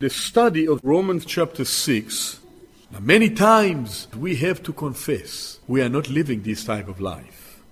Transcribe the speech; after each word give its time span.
The 0.00 0.10
study 0.10 0.66
of 0.66 0.80
Romans 0.82 1.24
chapter 1.24 1.64
6, 1.64 2.40
many 3.00 3.30
times 3.30 4.08
we 4.18 4.34
have 4.34 4.60
to 4.64 4.72
confess 4.72 5.60
we 5.68 5.80
are 5.80 5.88
not 5.88 6.10
living 6.10 6.42
this 6.42 6.64
type 6.64 6.88
of 6.88 7.00
life. 7.00 7.62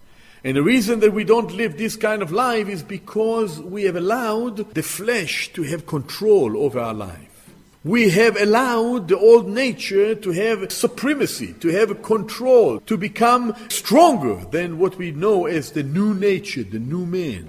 And 0.44 0.56
the 0.56 0.62
reason 0.62 1.00
that 1.00 1.12
we 1.12 1.24
don't 1.24 1.52
live 1.52 1.76
this 1.76 1.96
kind 1.96 2.22
of 2.22 2.30
life 2.30 2.68
is 2.68 2.84
because 2.84 3.60
we 3.60 3.82
have 3.82 3.96
allowed 3.96 4.72
the 4.72 4.84
flesh 4.84 5.52
to 5.54 5.64
have 5.64 5.88
control 5.88 6.56
over 6.56 6.78
our 6.78 6.94
life. 6.94 7.50
We 7.82 8.08
have 8.10 8.40
allowed 8.40 9.08
the 9.08 9.18
old 9.18 9.48
nature 9.48 10.14
to 10.14 10.30
have 10.30 10.70
supremacy, 10.72 11.54
to 11.54 11.70
have 11.70 12.04
control, 12.04 12.78
to 12.82 12.96
become 12.96 13.52
stronger 13.68 14.44
than 14.52 14.78
what 14.78 14.96
we 14.96 15.10
know 15.10 15.46
as 15.46 15.72
the 15.72 15.82
new 15.82 16.14
nature, 16.14 16.62
the 16.62 16.78
new 16.78 17.04
man. 17.04 17.48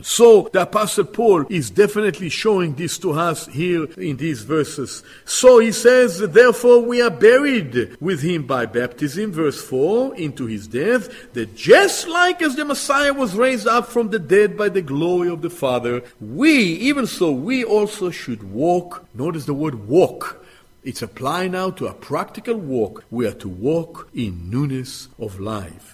So 0.00 0.48
the 0.52 0.62
Apostle 0.62 1.04
Paul 1.04 1.44
is 1.50 1.68
definitely 1.68 2.30
showing 2.30 2.74
this 2.74 2.96
to 2.98 3.12
us 3.12 3.46
here 3.46 3.84
in 3.98 4.16
these 4.16 4.42
verses. 4.42 5.02
So 5.26 5.58
he 5.58 5.70
says, 5.70 6.18
Therefore 6.18 6.80
we 6.80 7.02
are 7.02 7.10
buried 7.10 7.98
with 8.00 8.22
him 8.22 8.46
by 8.46 8.64
baptism, 8.64 9.32
verse 9.32 9.62
4, 9.62 10.16
into 10.16 10.46
his 10.46 10.66
death, 10.66 11.32
that 11.34 11.54
just 11.54 12.08
like 12.08 12.40
as 12.40 12.56
the 12.56 12.64
Messiah 12.64 13.12
was 13.12 13.34
raised 13.34 13.66
up 13.66 13.86
from 13.86 14.08
the 14.08 14.18
dead 14.18 14.56
by 14.56 14.70
the 14.70 14.82
glory 14.82 15.28
of 15.28 15.42
the 15.42 15.50
Father, 15.50 16.02
we, 16.20 16.54
even 16.58 17.06
so, 17.06 17.30
we 17.30 17.62
also 17.62 18.10
should 18.10 18.50
walk. 18.50 19.04
Notice 19.14 19.44
the 19.44 19.54
word 19.54 19.86
walk. 19.88 20.42
It's 20.84 21.02
applied 21.02 21.52
now 21.52 21.70
to 21.72 21.86
a 21.86 21.94
practical 21.94 22.56
walk. 22.56 23.04
We 23.10 23.26
are 23.26 23.34
to 23.34 23.48
walk 23.48 24.08
in 24.14 24.50
newness 24.50 25.08
of 25.18 25.38
life. 25.38 25.91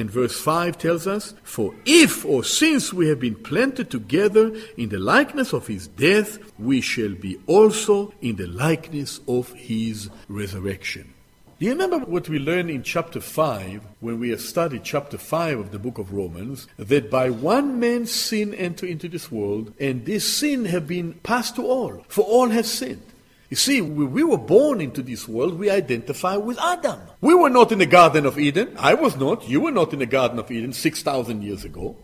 And 0.00 0.10
verse 0.10 0.40
5 0.40 0.78
tells 0.78 1.06
us, 1.06 1.34
For 1.42 1.74
if 1.84 2.24
or 2.24 2.42
since 2.42 2.90
we 2.90 3.08
have 3.08 3.20
been 3.20 3.34
planted 3.34 3.90
together 3.90 4.50
in 4.78 4.88
the 4.88 4.98
likeness 4.98 5.52
of 5.52 5.66
his 5.66 5.88
death, 5.88 6.38
we 6.58 6.80
shall 6.80 7.12
be 7.12 7.38
also 7.46 8.14
in 8.22 8.36
the 8.36 8.46
likeness 8.46 9.20
of 9.28 9.52
his 9.52 10.08
resurrection. 10.26 11.12
Do 11.58 11.66
you 11.66 11.72
remember 11.72 11.98
what 11.98 12.30
we 12.30 12.38
learned 12.38 12.70
in 12.70 12.82
chapter 12.82 13.20
5 13.20 13.82
when 14.00 14.18
we 14.18 14.30
have 14.30 14.40
studied 14.40 14.84
chapter 14.84 15.18
5 15.18 15.58
of 15.58 15.70
the 15.70 15.78
book 15.78 15.98
of 15.98 16.14
Romans? 16.14 16.66
That 16.78 17.10
by 17.10 17.28
one 17.28 17.78
man's 17.78 18.10
sin 18.10 18.54
entered 18.54 18.88
into 18.88 19.06
this 19.06 19.30
world, 19.30 19.74
and 19.78 20.06
this 20.06 20.24
sin 20.24 20.64
have 20.64 20.86
been 20.86 21.12
passed 21.22 21.56
to 21.56 21.66
all, 21.66 22.06
for 22.08 22.24
all 22.24 22.48
have 22.48 22.64
sinned. 22.64 23.02
You 23.50 23.56
see, 23.56 23.80
we 23.80 24.22
were 24.22 24.38
born 24.38 24.80
into 24.80 25.02
this 25.02 25.26
world, 25.26 25.58
we 25.58 25.70
identify 25.70 26.36
with 26.36 26.56
Adam. 26.60 27.00
We 27.20 27.34
were 27.34 27.50
not 27.50 27.72
in 27.72 27.80
the 27.80 27.86
Garden 27.86 28.24
of 28.24 28.38
Eden. 28.38 28.76
I 28.78 28.94
was 28.94 29.16
not. 29.16 29.48
You 29.48 29.60
were 29.62 29.72
not 29.72 29.92
in 29.92 29.98
the 29.98 30.06
Garden 30.06 30.38
of 30.38 30.52
Eden 30.52 30.72
6,000 30.72 31.42
years 31.42 31.64
ago. 31.64 31.96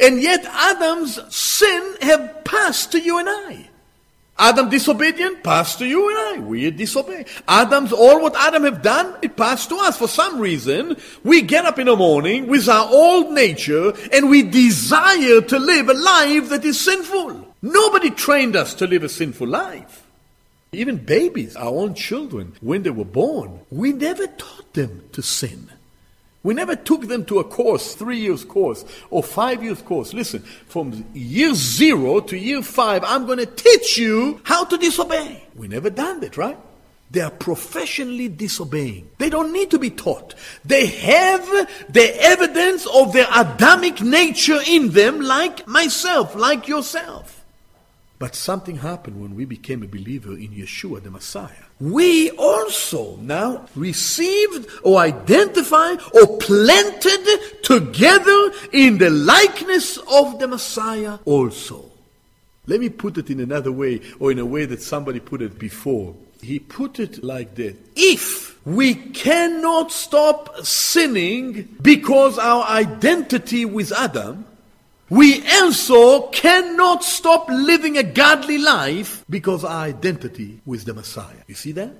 And 0.00 0.20
yet 0.22 0.46
Adam's 0.46 1.20
sin 1.34 1.96
have 2.00 2.42
passed 2.44 2.92
to 2.92 3.00
you 3.00 3.18
and 3.18 3.28
I. 3.28 3.68
Adam 4.38 4.70
disobedient, 4.70 5.44
passed 5.44 5.78
to 5.78 5.86
you 5.86 6.08
and 6.08 6.18
I. 6.18 6.46
We 6.46 6.70
disobey. 6.70 7.26
Adam's, 7.46 7.92
all 7.92 8.22
what 8.22 8.34
Adam 8.34 8.64
have 8.64 8.80
done, 8.80 9.14
it 9.20 9.36
passed 9.36 9.68
to 9.68 9.76
us. 9.76 9.98
For 9.98 10.08
some 10.08 10.40
reason, 10.40 10.96
we 11.22 11.42
get 11.42 11.66
up 11.66 11.78
in 11.78 11.86
the 11.86 11.96
morning 11.96 12.46
with 12.46 12.66
our 12.66 12.88
old 12.90 13.30
nature 13.30 13.92
and 14.10 14.30
we 14.30 14.42
desire 14.42 15.42
to 15.42 15.58
live 15.58 15.90
a 15.90 15.94
life 15.94 16.48
that 16.48 16.64
is 16.64 16.80
sinful. 16.80 17.54
Nobody 17.60 18.10
trained 18.10 18.56
us 18.56 18.72
to 18.74 18.86
live 18.86 19.04
a 19.04 19.08
sinful 19.10 19.46
life. 19.46 20.03
Even 20.74 20.96
babies, 20.96 21.56
our 21.56 21.72
own 21.72 21.94
children, 21.94 22.54
when 22.60 22.82
they 22.82 22.90
were 22.90 23.04
born, 23.04 23.60
we 23.70 23.92
never 23.92 24.26
taught 24.26 24.72
them 24.74 25.04
to 25.12 25.22
sin. 25.22 25.70
We 26.42 26.52
never 26.52 26.76
took 26.76 27.08
them 27.08 27.24
to 27.26 27.38
a 27.38 27.44
course, 27.44 27.94
three 27.94 28.18
years 28.18 28.44
course 28.44 28.84
or 29.10 29.22
five 29.22 29.64
years 29.64 29.80
course. 29.80 30.12
Listen, 30.12 30.40
from 30.40 31.06
year 31.14 31.54
zero 31.54 32.20
to 32.20 32.36
year 32.36 32.60
five, 32.62 33.02
I'm 33.02 33.24
going 33.24 33.38
to 33.38 33.46
teach 33.46 33.96
you 33.96 34.42
how 34.44 34.64
to 34.64 34.76
disobey. 34.76 35.42
We 35.56 35.68
never 35.68 35.88
done 35.88 36.20
that, 36.20 36.36
right? 36.36 36.58
They 37.10 37.20
are 37.20 37.30
professionally 37.30 38.28
disobeying. 38.28 39.08
They 39.18 39.30
don't 39.30 39.52
need 39.54 39.70
to 39.70 39.78
be 39.78 39.88
taught. 39.88 40.34
They 40.64 40.86
have 40.86 41.46
the 41.88 42.22
evidence 42.22 42.86
of 42.86 43.14
their 43.14 43.28
Adamic 43.34 44.02
nature 44.02 44.60
in 44.66 44.90
them, 44.90 45.20
like 45.20 45.66
myself, 45.66 46.34
like 46.34 46.68
yourself. 46.68 47.33
But 48.24 48.34
something 48.34 48.76
happened 48.76 49.20
when 49.20 49.34
we 49.34 49.44
became 49.44 49.82
a 49.82 49.86
believer 49.86 50.32
in 50.32 50.52
Yeshua 50.52 51.02
the 51.02 51.10
Messiah. 51.10 51.64
We 51.78 52.30
also 52.30 53.16
now 53.16 53.66
received 53.76 54.66
or 54.82 54.98
identified 54.98 56.00
or 56.14 56.38
planted 56.38 57.62
together 57.62 58.52
in 58.72 58.96
the 58.96 59.10
likeness 59.10 59.98
of 60.10 60.38
the 60.38 60.48
Messiah 60.48 61.18
also. 61.26 61.90
Let 62.66 62.80
me 62.80 62.88
put 62.88 63.18
it 63.18 63.28
in 63.28 63.40
another 63.40 63.70
way 63.70 64.00
or 64.18 64.32
in 64.32 64.38
a 64.38 64.46
way 64.46 64.64
that 64.64 64.80
somebody 64.80 65.20
put 65.20 65.42
it 65.42 65.58
before. 65.58 66.16
He 66.40 66.58
put 66.58 66.98
it 67.00 67.22
like 67.22 67.56
that. 67.56 67.76
If 67.94 68.56
we 68.66 68.94
cannot 68.94 69.92
stop 69.92 70.64
sinning 70.64 71.76
because 71.82 72.38
our 72.38 72.64
identity 72.64 73.66
with 73.66 73.92
Adam, 73.92 74.46
we 75.10 75.46
also 75.48 76.28
cannot 76.28 77.04
stop 77.04 77.48
living 77.48 77.98
a 77.98 78.02
godly 78.02 78.58
life 78.58 79.24
because 79.28 79.64
our 79.64 79.84
identity 79.84 80.60
with 80.64 80.84
the 80.84 80.94
Messiah. 80.94 81.36
You 81.46 81.54
see 81.54 81.72
that? 81.72 81.92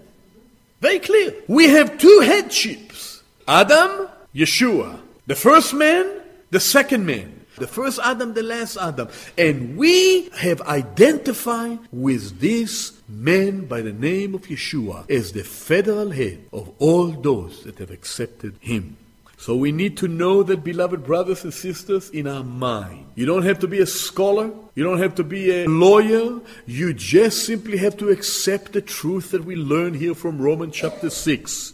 Very 0.80 0.98
clear. 0.98 1.34
We 1.48 1.68
have 1.68 1.98
two 1.98 2.20
headships 2.24 3.22
Adam, 3.46 4.08
Yeshua. 4.34 5.00
The 5.26 5.34
first 5.34 5.74
man, 5.74 6.20
the 6.50 6.60
second 6.60 7.06
man. 7.06 7.40
The 7.56 7.66
first 7.68 8.00
Adam, 8.02 8.34
the 8.34 8.42
last 8.42 8.76
Adam. 8.76 9.08
And 9.38 9.76
we 9.76 10.28
have 10.30 10.60
identified 10.62 11.78
with 11.92 12.40
this 12.40 12.92
man 13.08 13.66
by 13.66 13.80
the 13.80 13.92
name 13.92 14.34
of 14.34 14.42
Yeshua 14.42 15.08
as 15.08 15.32
the 15.32 15.44
federal 15.44 16.10
head 16.10 16.44
of 16.52 16.72
all 16.80 17.08
those 17.08 17.62
that 17.62 17.78
have 17.78 17.92
accepted 17.92 18.56
him. 18.60 18.96
So 19.36 19.56
we 19.56 19.72
need 19.72 19.96
to 19.98 20.08
know 20.08 20.42
that, 20.42 20.64
beloved 20.64 21.04
brothers 21.04 21.44
and 21.44 21.52
sisters, 21.52 22.08
in 22.10 22.26
our 22.26 22.44
mind. 22.44 23.06
You 23.14 23.26
don't 23.26 23.44
have 23.44 23.58
to 23.60 23.68
be 23.68 23.80
a 23.80 23.86
scholar. 23.86 24.50
You 24.74 24.84
don't 24.84 25.00
have 25.00 25.16
to 25.16 25.24
be 25.24 25.50
a 25.50 25.66
lawyer. 25.66 26.40
You 26.66 26.94
just 26.94 27.44
simply 27.44 27.78
have 27.78 27.96
to 27.98 28.10
accept 28.10 28.72
the 28.72 28.80
truth 28.80 29.30
that 29.32 29.44
we 29.44 29.56
learn 29.56 29.94
here 29.94 30.14
from 30.14 30.40
Romans 30.40 30.74
chapter 30.74 31.10
6. 31.10 31.72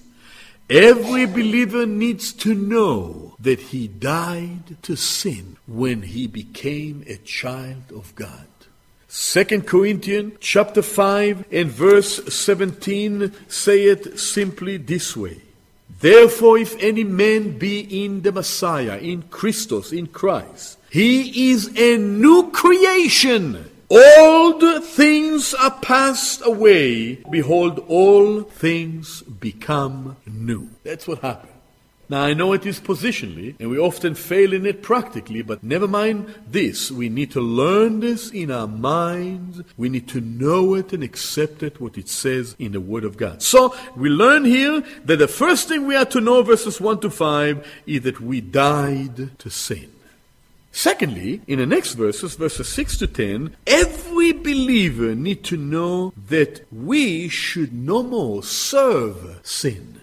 Every 0.68 1.26
believer 1.26 1.84
needs 1.84 2.32
to 2.34 2.54
know 2.54 3.34
that 3.40 3.58
he 3.58 3.88
died 3.88 4.80
to 4.82 4.94
sin 4.94 5.56
when 5.66 6.02
he 6.02 6.28
became 6.28 7.02
a 7.08 7.16
child 7.16 7.90
of 7.94 8.14
God. 8.14 8.46
2 9.08 9.62
Corinthians 9.62 10.34
chapter 10.38 10.82
5 10.82 11.46
and 11.50 11.68
verse 11.68 12.32
17 12.32 13.32
say 13.48 13.86
it 13.86 14.20
simply 14.20 14.76
this 14.76 15.16
way. 15.16 15.40
Therefore, 16.00 16.58
if 16.58 16.76
any 16.82 17.04
man 17.04 17.58
be 17.58 18.04
in 18.04 18.22
the 18.22 18.32
Messiah, 18.32 18.96
in 18.98 19.22
Christos, 19.22 19.92
in 19.92 20.06
Christ, 20.06 20.78
he 20.90 21.50
is 21.50 21.68
a 21.78 21.98
new 21.98 22.50
creation. 22.50 23.70
Old 23.90 24.84
things 24.84 25.52
are 25.54 25.78
passed 25.82 26.42
away. 26.44 27.16
Behold, 27.30 27.84
all 27.88 28.42
things 28.42 29.22
become 29.22 30.16
new. 30.26 30.70
That's 30.84 31.06
what 31.06 31.18
happened. 31.18 31.49
Now, 32.10 32.24
I 32.24 32.34
know 32.34 32.52
it 32.52 32.66
is 32.66 32.80
positionally, 32.80 33.54
and 33.60 33.70
we 33.70 33.78
often 33.78 34.16
fail 34.16 34.52
in 34.52 34.66
it 34.66 34.82
practically, 34.82 35.42
but 35.42 35.62
never 35.62 35.86
mind 35.86 36.34
this. 36.44 36.90
We 36.90 37.08
need 37.08 37.30
to 37.30 37.40
learn 37.40 38.00
this 38.00 38.30
in 38.30 38.50
our 38.50 38.66
minds. 38.66 39.62
We 39.76 39.88
need 39.88 40.08
to 40.08 40.20
know 40.20 40.74
it 40.74 40.92
and 40.92 41.04
accept 41.04 41.62
it, 41.62 41.80
what 41.80 41.96
it 41.96 42.08
says 42.08 42.56
in 42.58 42.72
the 42.72 42.80
Word 42.80 43.04
of 43.04 43.16
God. 43.16 43.44
So, 43.44 43.76
we 43.94 44.08
learn 44.08 44.44
here 44.44 44.82
that 45.04 45.18
the 45.18 45.28
first 45.28 45.68
thing 45.68 45.86
we 45.86 45.94
are 45.94 46.04
to 46.06 46.20
know, 46.20 46.42
verses 46.42 46.80
1 46.80 46.98
to 47.02 47.10
5, 47.10 47.64
is 47.86 48.02
that 48.02 48.20
we 48.20 48.40
died 48.40 49.38
to 49.38 49.48
sin. 49.48 49.92
Secondly, 50.72 51.42
in 51.46 51.60
the 51.60 51.66
next 51.66 51.94
verses, 51.94 52.34
verses 52.34 52.68
6 52.70 52.98
to 52.98 53.06
10, 53.06 53.54
every 53.68 54.32
believer 54.32 55.14
need 55.14 55.44
to 55.44 55.56
know 55.56 56.12
that 56.28 56.66
we 56.72 57.28
should 57.28 57.72
no 57.72 58.02
more 58.02 58.42
serve 58.42 59.38
sin. 59.44 59.99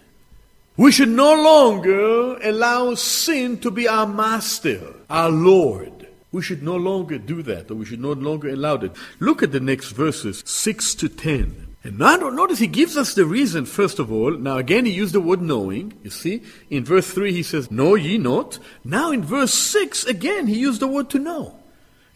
We 0.78 0.92
should 0.92 1.10
no 1.10 1.34
longer 1.34 2.38
allow 2.38 2.94
sin 2.94 3.58
to 3.62 3.72
be 3.72 3.88
our 3.88 4.06
master, 4.06 4.94
our 5.10 5.32
Lord. 5.32 6.08
We 6.32 6.44
should 6.44 6.62
no 6.62 6.76
longer 6.76 7.18
do 7.18 7.42
that, 7.44 7.72
or 7.72 7.76
we 7.76 7.86
should 7.86 8.00
no 8.00 8.12
longer 8.12 8.50
allow 8.50 8.76
it. 8.76 8.92
Look 9.20 9.42
at 9.42 9.52
the 9.52 9.60
next 9.60 9.90
verses, 9.92 10.44
6 10.46 10.94
to 10.96 11.10
10. 11.10 11.68
And 11.84 11.98
now 11.98 12.18
notice 12.18 12.60
he 12.60 12.68
gives 12.68 12.96
us 12.96 13.16
the 13.16 13.26
reason, 13.26 13.66
first 13.66 13.98
of 13.98 14.12
all. 14.12 14.32
Now 14.38 14.58
again, 14.58 14.86
he 14.86 14.92
used 14.92 15.14
the 15.14 15.20
word 15.20 15.42
knowing. 15.42 15.94
You 16.04 16.12
see, 16.12 16.44
in 16.70 16.86
verse 16.86 17.10
3 17.10 17.34
he 17.34 17.42
says, 17.42 17.72
Know 17.72 17.96
ye 17.96 18.20
not. 18.20 18.60
Now 18.84 19.12
in 19.12 19.24
verse 19.24 19.54
6, 19.54 20.06
again, 20.06 20.46
he 20.46 20.60
used 20.60 20.82
the 20.82 20.88
word 20.88 21.10
to 21.12 21.18
know. 21.18 21.58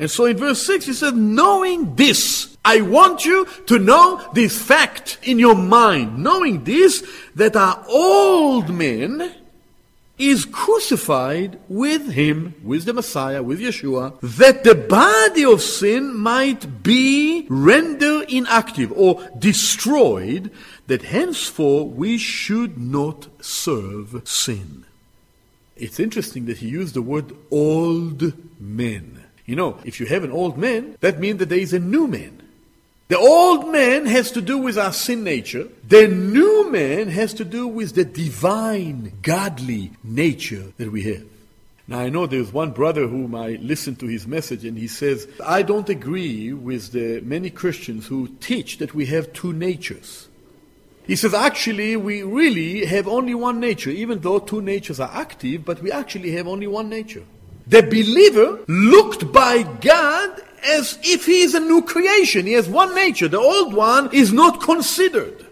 And 0.01 0.09
so 0.09 0.25
in 0.25 0.35
verse 0.35 0.65
6 0.65 0.87
he 0.87 0.93
says, 0.93 1.13
Knowing 1.13 1.93
this, 1.93 2.57
I 2.65 2.81
want 2.81 3.23
you 3.23 3.45
to 3.67 3.77
know 3.77 4.19
this 4.33 4.59
fact 4.59 5.19
in 5.21 5.37
your 5.37 5.53
mind. 5.53 6.17
Knowing 6.17 6.63
this, 6.63 7.07
that 7.35 7.55
our 7.55 7.85
old 7.87 8.73
man 8.73 9.31
is 10.17 10.45
crucified 10.45 11.59
with 11.69 12.13
him, 12.13 12.55
with 12.63 12.85
the 12.85 12.93
Messiah, 12.93 13.43
with 13.43 13.59
Yeshua, 13.59 14.19
that 14.21 14.63
the 14.63 14.73
body 14.73 15.45
of 15.45 15.61
sin 15.61 16.17
might 16.17 16.81
be 16.81 17.45
rendered 17.47 18.27
inactive 18.31 18.91
or 18.93 19.29
destroyed, 19.37 20.49
that 20.87 21.03
henceforth 21.03 21.89
we 21.89 22.17
should 22.17 22.79
not 22.79 23.27
serve 23.39 24.27
sin. 24.27 24.83
It's 25.75 25.99
interesting 25.99 26.45
that 26.45 26.57
he 26.57 26.69
used 26.69 26.95
the 26.95 27.03
word 27.03 27.35
old 27.51 28.33
men. 28.59 29.20
You 29.45 29.55
know, 29.55 29.79
if 29.83 29.99
you 29.99 30.05
have 30.05 30.23
an 30.23 30.31
old 30.31 30.57
man, 30.57 30.97
that 31.01 31.19
means 31.19 31.39
that 31.39 31.49
there 31.49 31.59
is 31.59 31.73
a 31.73 31.79
new 31.79 32.07
man. 32.07 32.41
The 33.07 33.17
old 33.17 33.69
man 33.69 34.05
has 34.05 34.31
to 34.31 34.41
do 34.41 34.57
with 34.57 34.77
our 34.77 34.93
sin 34.93 35.23
nature. 35.23 35.67
The 35.85 36.07
new 36.07 36.71
man 36.71 37.09
has 37.09 37.33
to 37.35 37.43
do 37.43 37.67
with 37.67 37.93
the 37.93 38.05
divine, 38.05 39.11
godly 39.21 39.91
nature 40.03 40.71
that 40.77 40.91
we 40.91 41.03
have. 41.03 41.25
Now, 41.89 41.99
I 41.99 42.09
know 42.09 42.25
there's 42.25 42.53
one 42.53 42.71
brother 42.71 43.07
whom 43.07 43.35
I 43.35 43.59
listened 43.61 43.99
to 43.99 44.07
his 44.07 44.25
message, 44.25 44.63
and 44.63 44.77
he 44.77 44.87
says, 44.87 45.27
I 45.45 45.61
don't 45.61 45.89
agree 45.89 46.53
with 46.53 46.93
the 46.93 47.19
many 47.19 47.49
Christians 47.49 48.07
who 48.07 48.29
teach 48.39 48.77
that 48.77 48.93
we 48.93 49.07
have 49.07 49.33
two 49.33 49.51
natures. 49.51 50.29
He 51.05 51.17
says, 51.17 51.33
actually, 51.33 51.97
we 51.97 52.23
really 52.23 52.85
have 52.85 53.09
only 53.09 53.35
one 53.35 53.59
nature, 53.59 53.89
even 53.89 54.19
though 54.19 54.39
two 54.39 54.61
natures 54.61 55.01
are 55.01 55.11
active, 55.11 55.65
but 55.65 55.81
we 55.81 55.91
actually 55.91 56.31
have 56.31 56.47
only 56.47 56.67
one 56.67 56.87
nature. 56.87 57.25
The 57.71 57.83
believer 57.83 58.59
looked 58.67 59.31
by 59.31 59.63
God 59.63 60.41
as 60.61 60.99
if 61.03 61.25
he 61.25 61.39
is 61.39 61.55
a 61.55 61.59
new 61.61 61.81
creation. 61.81 62.45
He 62.45 62.51
has 62.51 62.67
one 62.67 62.93
nature. 62.93 63.29
The 63.29 63.39
old 63.39 63.73
one 63.73 64.09
is 64.11 64.33
not 64.33 64.59
considered. 64.59 65.47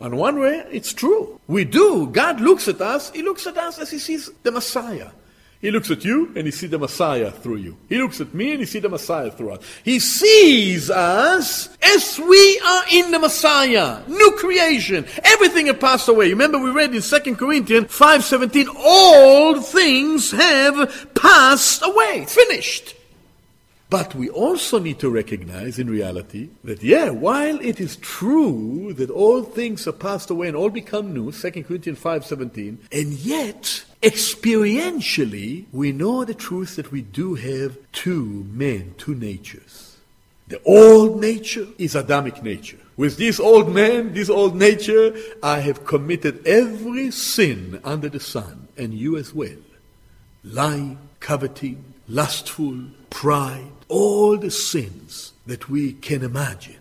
On 0.00 0.16
one 0.16 0.38
way, 0.38 0.64
it's 0.70 0.92
true. 0.92 1.40
We 1.48 1.64
do. 1.64 2.06
God 2.06 2.40
looks 2.40 2.68
at 2.68 2.80
us. 2.80 3.10
He 3.10 3.22
looks 3.22 3.48
at 3.48 3.58
us 3.58 3.80
as 3.80 3.90
he 3.90 3.98
sees 3.98 4.30
the 4.44 4.52
Messiah. 4.52 5.10
He 5.60 5.70
looks 5.70 5.90
at 5.90 6.06
you 6.06 6.32
and 6.34 6.46
he 6.46 6.50
sees 6.50 6.70
the 6.70 6.78
Messiah 6.78 7.30
through 7.30 7.56
you. 7.56 7.76
He 7.88 7.98
looks 7.98 8.20
at 8.20 8.32
me 8.32 8.52
and 8.52 8.60
he 8.60 8.66
sees 8.66 8.80
the 8.80 8.88
Messiah 8.88 9.30
through 9.30 9.52
us. 9.52 9.64
He 9.84 9.98
sees 9.98 10.88
us 10.88 11.68
as 11.82 12.18
we 12.18 12.60
are 12.64 12.84
in 12.90 13.10
the 13.10 13.18
Messiah. 13.18 14.02
New 14.08 14.32
creation. 14.38 15.06
Everything 15.22 15.66
has 15.66 15.76
passed 15.76 16.08
away. 16.08 16.30
Remember 16.30 16.58
we 16.58 16.70
read 16.70 16.94
in 16.94 17.02
2 17.02 17.36
Corinthians 17.36 17.88
5.17, 17.88 18.74
all 18.74 19.60
things 19.60 20.30
have 20.30 21.14
passed 21.14 21.82
away. 21.84 22.24
Finished. 22.26 22.94
But 23.90 24.14
we 24.14 24.28
also 24.30 24.78
need 24.78 25.00
to 25.00 25.10
recognize 25.10 25.80
in 25.80 25.90
reality 25.90 26.50
that, 26.62 26.80
yeah, 26.80 27.10
while 27.10 27.60
it 27.60 27.80
is 27.80 27.96
true 27.96 28.94
that 28.94 29.10
all 29.10 29.42
things 29.42 29.88
are 29.88 29.92
passed 29.92 30.30
away 30.30 30.46
and 30.46 30.56
all 30.56 30.70
become 30.70 31.12
new, 31.12 31.32
2 31.32 31.50
Corinthians 31.64 31.98
5.17, 31.98 32.78
and 32.92 33.12
yet, 33.14 33.84
experientially, 34.00 35.64
we 35.72 35.90
know 35.90 36.24
the 36.24 36.34
truth 36.34 36.76
that 36.76 36.92
we 36.92 37.02
do 37.02 37.34
have 37.34 37.76
two 37.90 38.46
men, 38.52 38.94
two 38.96 39.16
natures. 39.16 39.96
The 40.46 40.62
old 40.64 41.20
nature 41.20 41.66
is 41.76 41.96
Adamic 41.96 42.44
nature. 42.44 42.78
With 42.96 43.16
this 43.16 43.40
old 43.40 43.74
man, 43.74 44.14
this 44.14 44.30
old 44.30 44.54
nature, 44.54 45.16
I 45.42 45.60
have 45.60 45.84
committed 45.84 46.46
every 46.46 47.10
sin 47.10 47.80
under 47.82 48.08
the 48.08 48.20
sun, 48.20 48.68
and 48.76 48.94
you 48.94 49.16
as 49.16 49.34
well. 49.34 49.58
Lying, 50.44 50.98
coveting, 51.18 51.90
lustful, 52.10 52.76
pride, 53.08 53.70
all 53.88 54.36
the 54.36 54.50
sins 54.50 55.32
that 55.46 55.68
we 55.68 55.92
can 55.92 56.22
imagine. 56.22 56.76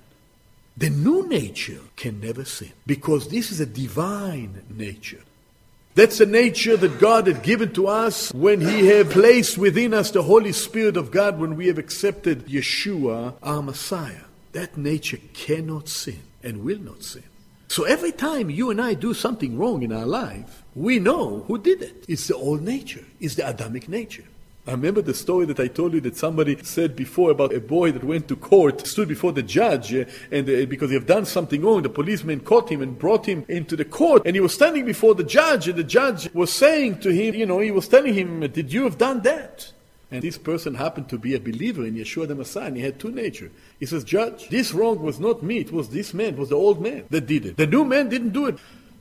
The 0.77 0.89
new 0.89 1.27
nature 1.27 1.81
can 1.95 2.19
never 2.19 2.45
sin 2.45 2.71
because 2.87 3.29
this 3.29 3.51
is 3.51 3.59
a 3.59 3.65
divine 3.65 4.63
nature. 4.69 5.21
That's 5.95 6.21
a 6.21 6.25
nature 6.25 6.77
that 6.77 6.99
God 6.99 7.27
had 7.27 7.43
given 7.43 7.73
to 7.73 7.87
us 7.87 8.31
when 8.33 8.61
He 8.61 8.87
had 8.87 9.09
placed 9.09 9.57
within 9.57 9.93
us 9.93 10.11
the 10.11 10.23
Holy 10.23 10.53
Spirit 10.53 10.95
of 10.95 11.11
God 11.11 11.39
when 11.39 11.57
we 11.57 11.67
have 11.67 11.77
accepted 11.77 12.45
Yeshua, 12.45 13.33
our 13.43 13.61
Messiah. 13.61 14.23
That 14.53 14.77
nature 14.77 15.19
cannot 15.33 15.89
sin 15.89 16.21
and 16.41 16.63
will 16.63 16.79
not 16.79 17.03
sin. 17.03 17.23
So 17.67 17.83
every 17.83 18.11
time 18.11 18.49
you 18.49 18.71
and 18.71 18.81
I 18.81 18.93
do 18.93 19.13
something 19.13 19.57
wrong 19.57 19.83
in 19.83 19.91
our 19.91 20.05
life, 20.05 20.63
we 20.73 20.99
know 20.99 21.43
who 21.47 21.57
did 21.57 21.81
it. 21.81 22.05
It's 22.07 22.27
the 22.27 22.35
old 22.35 22.61
nature, 22.61 23.03
it's 23.19 23.35
the 23.35 23.47
Adamic 23.47 23.89
nature. 23.89 24.23
I 24.67 24.71
remember 24.71 25.01
the 25.01 25.13
story 25.13 25.45
that 25.47 25.59
I 25.59 25.67
told 25.67 25.93
you 25.93 26.01
that 26.01 26.17
somebody 26.17 26.57
said 26.63 26.95
before 26.95 27.31
about 27.31 27.53
a 27.53 27.59
boy 27.59 27.91
that 27.91 28.03
went 28.03 28.27
to 28.27 28.35
court, 28.35 28.85
stood 28.85 29.07
before 29.07 29.31
the 29.31 29.41
judge, 29.41 29.93
uh, 29.95 30.05
and 30.31 30.47
uh, 30.47 30.65
because 30.65 30.89
he 30.89 30.95
had 30.95 31.07
done 31.07 31.25
something 31.25 31.61
wrong, 31.61 31.81
the 31.81 31.89
policeman 31.89 32.41
caught 32.41 32.69
him 32.69 32.81
and 32.81 32.99
brought 32.99 33.25
him 33.25 33.45
into 33.47 33.75
the 33.75 33.85
court, 33.85 34.21
and 34.25 34.35
he 34.35 34.41
was 34.41 34.53
standing 34.53 34.85
before 34.85 35.15
the 35.15 35.23
judge, 35.23 35.67
and 35.67 35.77
the 35.77 35.83
judge 35.83 36.31
was 36.33 36.51
saying 36.51 36.99
to 36.99 37.09
him, 37.09 37.33
you 37.33 37.45
know, 37.45 37.59
he 37.59 37.71
was 37.71 37.87
telling 37.87 38.13
him, 38.13 38.41
Did 38.51 38.71
you 38.71 38.83
have 38.83 38.97
done 38.97 39.21
that? 39.21 39.71
And 40.11 40.23
this 40.23 40.39
person 40.39 40.73
happened 40.73 41.07
to 41.09 41.19
be 41.19 41.35
a 41.35 41.39
believer 41.39 41.85
in 41.85 41.95
Yeshua 41.95 42.27
the 42.27 42.35
Messiah, 42.35 42.65
and 42.65 42.77
he 42.77 42.83
had 42.83 42.99
two 42.99 43.11
nature. 43.11 43.51
He 43.79 43.85
says, 43.85 44.03
Judge, 44.03 44.49
this 44.49 44.73
wrong 44.73 45.01
was 45.01 45.19
not 45.19 45.43
me, 45.43 45.59
it 45.59 45.71
was 45.71 45.89
this 45.89 46.13
man, 46.13 46.33
it 46.33 46.37
was 46.37 46.49
the 46.49 46.55
old 46.55 46.81
man 46.81 47.05
that 47.11 47.27
did 47.27 47.45
it. 47.45 47.57
The 47.57 47.67
new 47.67 47.85
man 47.85 48.09
didn't 48.09 48.31
do 48.31 48.47
it. 48.47 48.57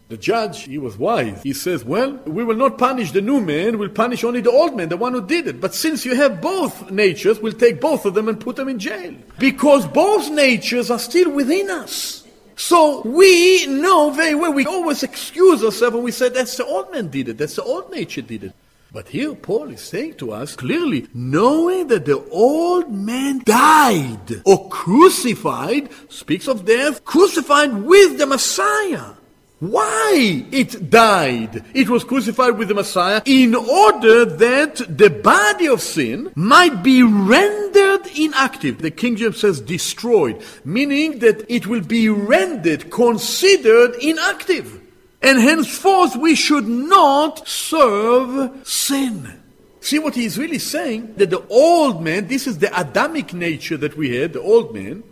The 0.08 0.16
judge, 0.16 0.62
he 0.62 0.78
was 0.78 0.96
wise. 0.96 1.42
He 1.42 1.52
says, 1.52 1.84
Well, 1.84 2.12
we 2.24 2.42
will 2.42 2.56
not 2.56 2.78
punish 2.78 3.12
the 3.12 3.20
new 3.20 3.42
man, 3.42 3.76
we'll 3.78 3.90
punish 3.90 4.24
only 4.24 4.40
the 4.40 4.50
old 4.50 4.74
man, 4.74 4.88
the 4.88 4.96
one 4.96 5.12
who 5.12 5.26
did 5.26 5.46
it. 5.46 5.60
But 5.60 5.74
since 5.74 6.06
you 6.06 6.14
have 6.14 6.40
both 6.40 6.90
natures, 6.90 7.40
we'll 7.40 7.52
take 7.52 7.78
both 7.78 8.06
of 8.06 8.14
them 8.14 8.26
and 8.26 8.40
put 8.40 8.56
them 8.56 8.70
in 8.70 8.78
jail. 8.78 9.14
Because 9.38 9.86
both 9.86 10.30
natures 10.30 10.90
are 10.90 10.98
still 10.98 11.30
within 11.30 11.68
us. 11.68 12.26
So 12.56 13.02
we 13.02 13.66
know 13.66 14.10
very 14.10 14.34
well, 14.34 14.52
we 14.52 14.64
always 14.64 15.02
excuse 15.02 15.62
ourselves 15.62 15.94
and 15.94 16.04
we 16.04 16.10
say, 16.10 16.30
That's 16.30 16.56
the 16.56 16.64
old 16.64 16.90
man 16.90 17.08
did 17.08 17.28
it, 17.28 17.36
that's 17.36 17.56
the 17.56 17.62
old 17.62 17.90
nature 17.90 18.22
did 18.22 18.44
it. 18.44 18.52
But 18.90 19.08
here 19.08 19.34
Paul 19.34 19.68
is 19.68 19.82
saying 19.82 20.14
to 20.14 20.32
us 20.32 20.56
clearly, 20.56 21.06
knowing 21.12 21.88
that 21.88 22.06
the 22.06 22.26
old 22.30 22.90
man 22.90 23.42
died 23.44 24.40
or 24.46 24.70
crucified, 24.70 25.90
speaks 26.08 26.48
of 26.48 26.64
death, 26.64 27.04
crucified 27.04 27.74
with 27.82 28.16
the 28.16 28.26
Messiah. 28.26 29.17
Why 29.60 30.46
it 30.52 30.88
died? 30.88 31.64
It 31.74 31.88
was 31.88 32.04
crucified 32.04 32.56
with 32.56 32.68
the 32.68 32.74
Messiah 32.74 33.22
in 33.24 33.56
order 33.56 34.24
that 34.24 34.76
the 34.88 35.10
body 35.10 35.66
of 35.66 35.82
sin 35.82 36.30
might 36.36 36.84
be 36.84 37.02
rendered 37.02 38.06
inactive. 38.16 38.78
The 38.78 38.92
King 38.92 39.16
James 39.16 39.40
says 39.40 39.60
destroyed, 39.60 40.40
meaning 40.64 41.18
that 41.18 41.44
it 41.48 41.66
will 41.66 41.80
be 41.80 42.08
rendered, 42.08 42.90
considered 42.92 43.96
inactive. 44.00 44.80
And 45.22 45.40
henceforth 45.40 46.14
we 46.14 46.36
should 46.36 46.68
not 46.68 47.48
serve 47.48 48.64
sin. 48.64 49.40
See 49.80 49.98
what 49.98 50.14
he 50.14 50.24
is 50.24 50.38
really 50.38 50.60
saying? 50.60 51.14
That 51.16 51.30
the 51.30 51.44
old 51.48 52.00
man, 52.00 52.28
this 52.28 52.46
is 52.46 52.58
the 52.58 52.80
Adamic 52.80 53.32
nature 53.32 53.76
that 53.78 53.96
we 53.96 54.16
had, 54.16 54.34
the 54.34 54.40
old 54.40 54.72
man, 54.72 55.02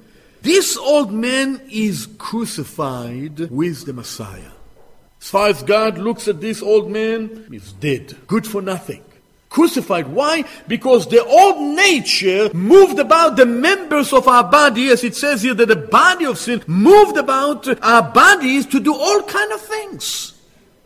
this 0.47 0.77
old 0.77 1.13
man 1.13 1.61
is 1.69 2.09
crucified 2.19 3.51
with 3.51 3.85
the 3.85 3.93
Messiah. 3.93 4.53
As 5.21 5.29
far 5.29 5.49
as 5.49 5.63
God 5.65 5.99
looks 5.99 6.29
at 6.29 6.41
this 6.41 6.63
old 6.63 6.89
man, 6.89 7.49
he's 7.51 7.73
dead, 7.73 8.17
good 8.29 8.47
for 8.47 8.63
nothing. 8.63 9.03
Crucified. 9.49 10.07
Why? 10.09 10.45
Because 10.69 11.09
the 11.09 11.25
old 11.25 11.77
nature 11.77 12.53
moved 12.55 12.99
about 12.99 13.37
the 13.37 13.47
members 13.47 14.13
of 14.13 14.29
our 14.29 14.45
body, 14.45 14.89
as 14.89 15.03
it 15.03 15.17
says 15.17 15.43
here, 15.43 15.55
that 15.55 15.67
the 15.67 15.77
body 15.77 16.27
of 16.27 16.39
sin 16.39 16.63
moved 16.67 17.17
about 17.17 17.67
our 17.83 18.03
bodies 18.13 18.67
to 18.67 18.79
do 18.81 18.95
all 18.95 19.23
kind 19.23 19.53
of 19.53 19.61
things. 19.61 20.35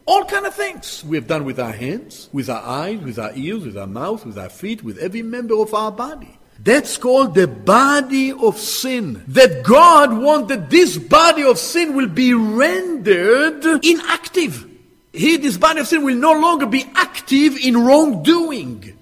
All 0.06 0.24
kind 0.24 0.46
of 0.46 0.54
things 0.54 1.04
we 1.04 1.16
have 1.16 1.26
done 1.26 1.44
with 1.44 1.60
our 1.60 1.72
hands, 1.72 2.30
with 2.32 2.48
our 2.48 2.62
eyes, 2.62 3.00
with 3.00 3.18
our 3.18 3.32
ears, 3.34 3.64
with 3.64 3.76
our 3.76 3.86
mouth, 3.86 4.24
with 4.24 4.38
our 4.38 4.48
feet, 4.48 4.82
with 4.82 4.98
every 4.98 5.22
member 5.22 5.54
of 5.60 5.74
our 5.74 5.92
body. 5.92 6.39
That's 6.62 6.98
called 6.98 7.34
the 7.34 7.48
body 7.48 8.32
of 8.32 8.58
sin. 8.58 9.24
That 9.28 9.64
God 9.64 10.12
wanted 10.12 10.68
this 10.68 10.98
body 10.98 11.42
of 11.42 11.58
sin 11.58 11.96
will 11.96 12.08
be 12.08 12.34
rendered 12.34 13.64
inactive. 13.82 14.66
Here, 15.12 15.38
this 15.38 15.56
body 15.56 15.80
of 15.80 15.86
sin 15.86 16.04
will 16.04 16.16
no 16.16 16.32
longer 16.32 16.66
be 16.66 16.84
active 16.94 17.56
in 17.56 17.82
wrongdoing. 17.82 18.96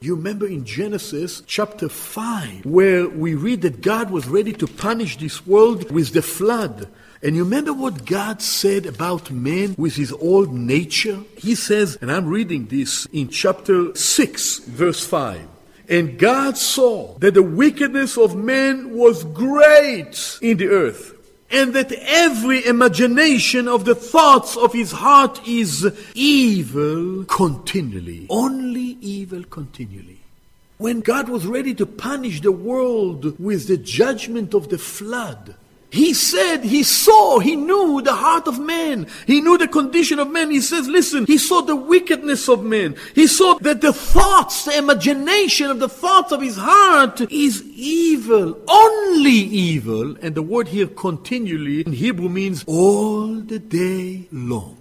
You 0.00 0.16
remember 0.16 0.46
in 0.46 0.64
Genesis 0.64 1.42
chapter 1.46 1.88
5, 1.88 2.64
where 2.66 3.08
we 3.08 3.34
read 3.34 3.62
that 3.62 3.82
God 3.82 4.10
was 4.10 4.26
ready 4.26 4.52
to 4.54 4.66
punish 4.66 5.18
this 5.18 5.46
world 5.46 5.92
with 5.92 6.12
the 6.14 6.22
flood. 6.22 6.88
And 7.22 7.36
you 7.36 7.44
remember 7.44 7.72
what 7.72 8.04
God 8.04 8.42
said 8.42 8.86
about 8.86 9.30
man 9.30 9.76
with 9.78 9.94
his 9.94 10.12
old 10.12 10.52
nature? 10.52 11.20
He 11.36 11.54
says, 11.54 11.98
and 12.00 12.10
I'm 12.10 12.26
reading 12.26 12.66
this 12.66 13.06
in 13.12 13.28
chapter 13.28 13.94
6, 13.94 14.58
verse 14.60 15.06
5. 15.06 15.51
And 15.92 16.18
God 16.18 16.56
saw 16.56 17.18
that 17.18 17.34
the 17.34 17.42
wickedness 17.42 18.16
of 18.16 18.34
man 18.34 18.96
was 18.96 19.24
great 19.24 20.38
in 20.40 20.56
the 20.56 20.68
earth, 20.68 21.12
and 21.50 21.74
that 21.74 21.92
every 21.92 22.64
imagination 22.64 23.68
of 23.68 23.84
the 23.84 23.94
thoughts 23.94 24.56
of 24.56 24.72
his 24.72 24.90
heart 24.90 25.46
is 25.46 25.86
evil 26.14 27.24
continually. 27.24 28.26
Only 28.30 28.96
evil 29.02 29.44
continually. 29.44 30.20
When 30.78 31.02
God 31.02 31.28
was 31.28 31.46
ready 31.46 31.74
to 31.74 31.84
punish 31.84 32.40
the 32.40 32.52
world 32.52 33.38
with 33.38 33.68
the 33.68 33.76
judgment 33.76 34.54
of 34.54 34.70
the 34.70 34.78
flood, 34.78 35.56
he 35.92 36.14
said, 36.14 36.64
he 36.64 36.84
saw, 36.84 37.38
he 37.38 37.54
knew 37.54 38.00
the 38.00 38.14
heart 38.14 38.48
of 38.48 38.58
man. 38.58 39.06
He 39.26 39.42
knew 39.42 39.58
the 39.58 39.68
condition 39.68 40.18
of 40.18 40.30
man. 40.30 40.50
He 40.50 40.62
says, 40.62 40.88
listen, 40.88 41.26
he 41.26 41.36
saw 41.36 41.60
the 41.60 41.76
wickedness 41.76 42.48
of 42.48 42.64
man. 42.64 42.96
He 43.14 43.26
saw 43.26 43.58
that 43.58 43.82
the 43.82 43.92
thoughts, 43.92 44.64
the 44.64 44.78
imagination 44.78 45.68
of 45.68 45.80
the 45.80 45.90
thoughts 45.90 46.32
of 46.32 46.40
his 46.40 46.56
heart 46.56 47.20
is 47.30 47.62
evil, 47.74 48.58
only 48.66 49.30
evil. 49.30 50.16
And 50.22 50.34
the 50.34 50.40
word 50.40 50.68
here 50.68 50.86
continually 50.86 51.82
in 51.82 51.92
Hebrew 51.92 52.30
means 52.30 52.64
all 52.66 53.26
the 53.26 53.58
day 53.58 54.28
long. 54.32 54.78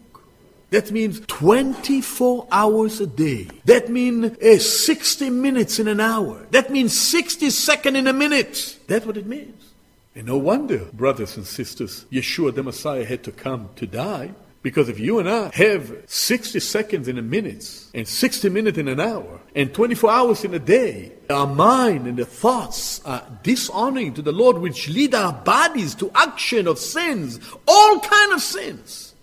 That 0.70 0.92
means 0.92 1.20
24 1.28 2.48
hours 2.50 3.02
a 3.02 3.08
day. 3.08 3.50
That 3.66 3.90
means 3.90 4.38
uh, 4.38 4.58
60 4.58 5.30
minutes 5.30 5.78
in 5.78 5.90
an 5.90 6.00
hour. 6.00 6.48
That 6.52 6.70
means 6.70 6.98
60 6.98 7.50
seconds 7.50 7.98
in 7.98 8.08
a 8.08 8.14
minute. 8.14 8.80
That's 8.88 9.06
what 9.06 9.18
it 9.18 9.26
means. 9.26 9.71
And 10.16 10.28
no 10.28 10.38
wonder, 10.38 10.86
brothers 10.94 11.38
and 11.38 11.48
sisters, 11.48 12.06
Yeshua 12.12 12.54
the 12.54 12.64
Messiah 12.64 13.06
had 13.06 13.24
to 13.24 13.32
come 13.32 13.70
to 13.78 13.88
die. 13.88 14.32
Because 14.64 14.90
if 14.90 15.00
you 15.00 15.18
and 15.18 15.28
I 15.28 15.50
have 15.56 16.04
60 16.06 16.60
seconds 16.60 17.08
in 17.08 17.18
a 17.18 17.22
minute, 17.24 17.84
and 17.96 18.08
60 18.08 18.50
minutes 18.50 18.78
in 18.78 18.88
an 18.88 19.00
hour, 19.00 19.40
and 19.56 19.74
24 19.74 20.12
hours 20.12 20.46
in 20.46 20.54
a 20.54 20.60
day, 20.60 21.14
our 21.32 21.48
mind 21.48 22.06
and 22.06 22.18
the 22.18 22.26
thoughts 22.26 23.04
are 23.04 23.26
dishonoring 23.42 24.14
to 24.14 24.22
the 24.22 24.32
Lord, 24.32 24.60
which 24.60 24.88
lead 24.88 25.16
our 25.16 25.34
bodies 25.34 25.96
to 25.96 26.12
action 26.14 26.68
of 26.68 26.78
sins, 26.78 27.40
all 27.68 28.00
kind 28.02 28.34
of 28.34 28.42
sins. 28.42 29.16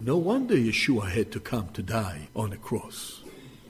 No 0.00 0.16
wonder 0.16 0.56
Yeshua 0.56 1.08
had 1.08 1.30
to 1.30 1.38
come 1.38 1.68
to 1.74 1.82
die 1.82 2.26
on 2.34 2.50
the 2.50 2.56
cross. 2.56 3.20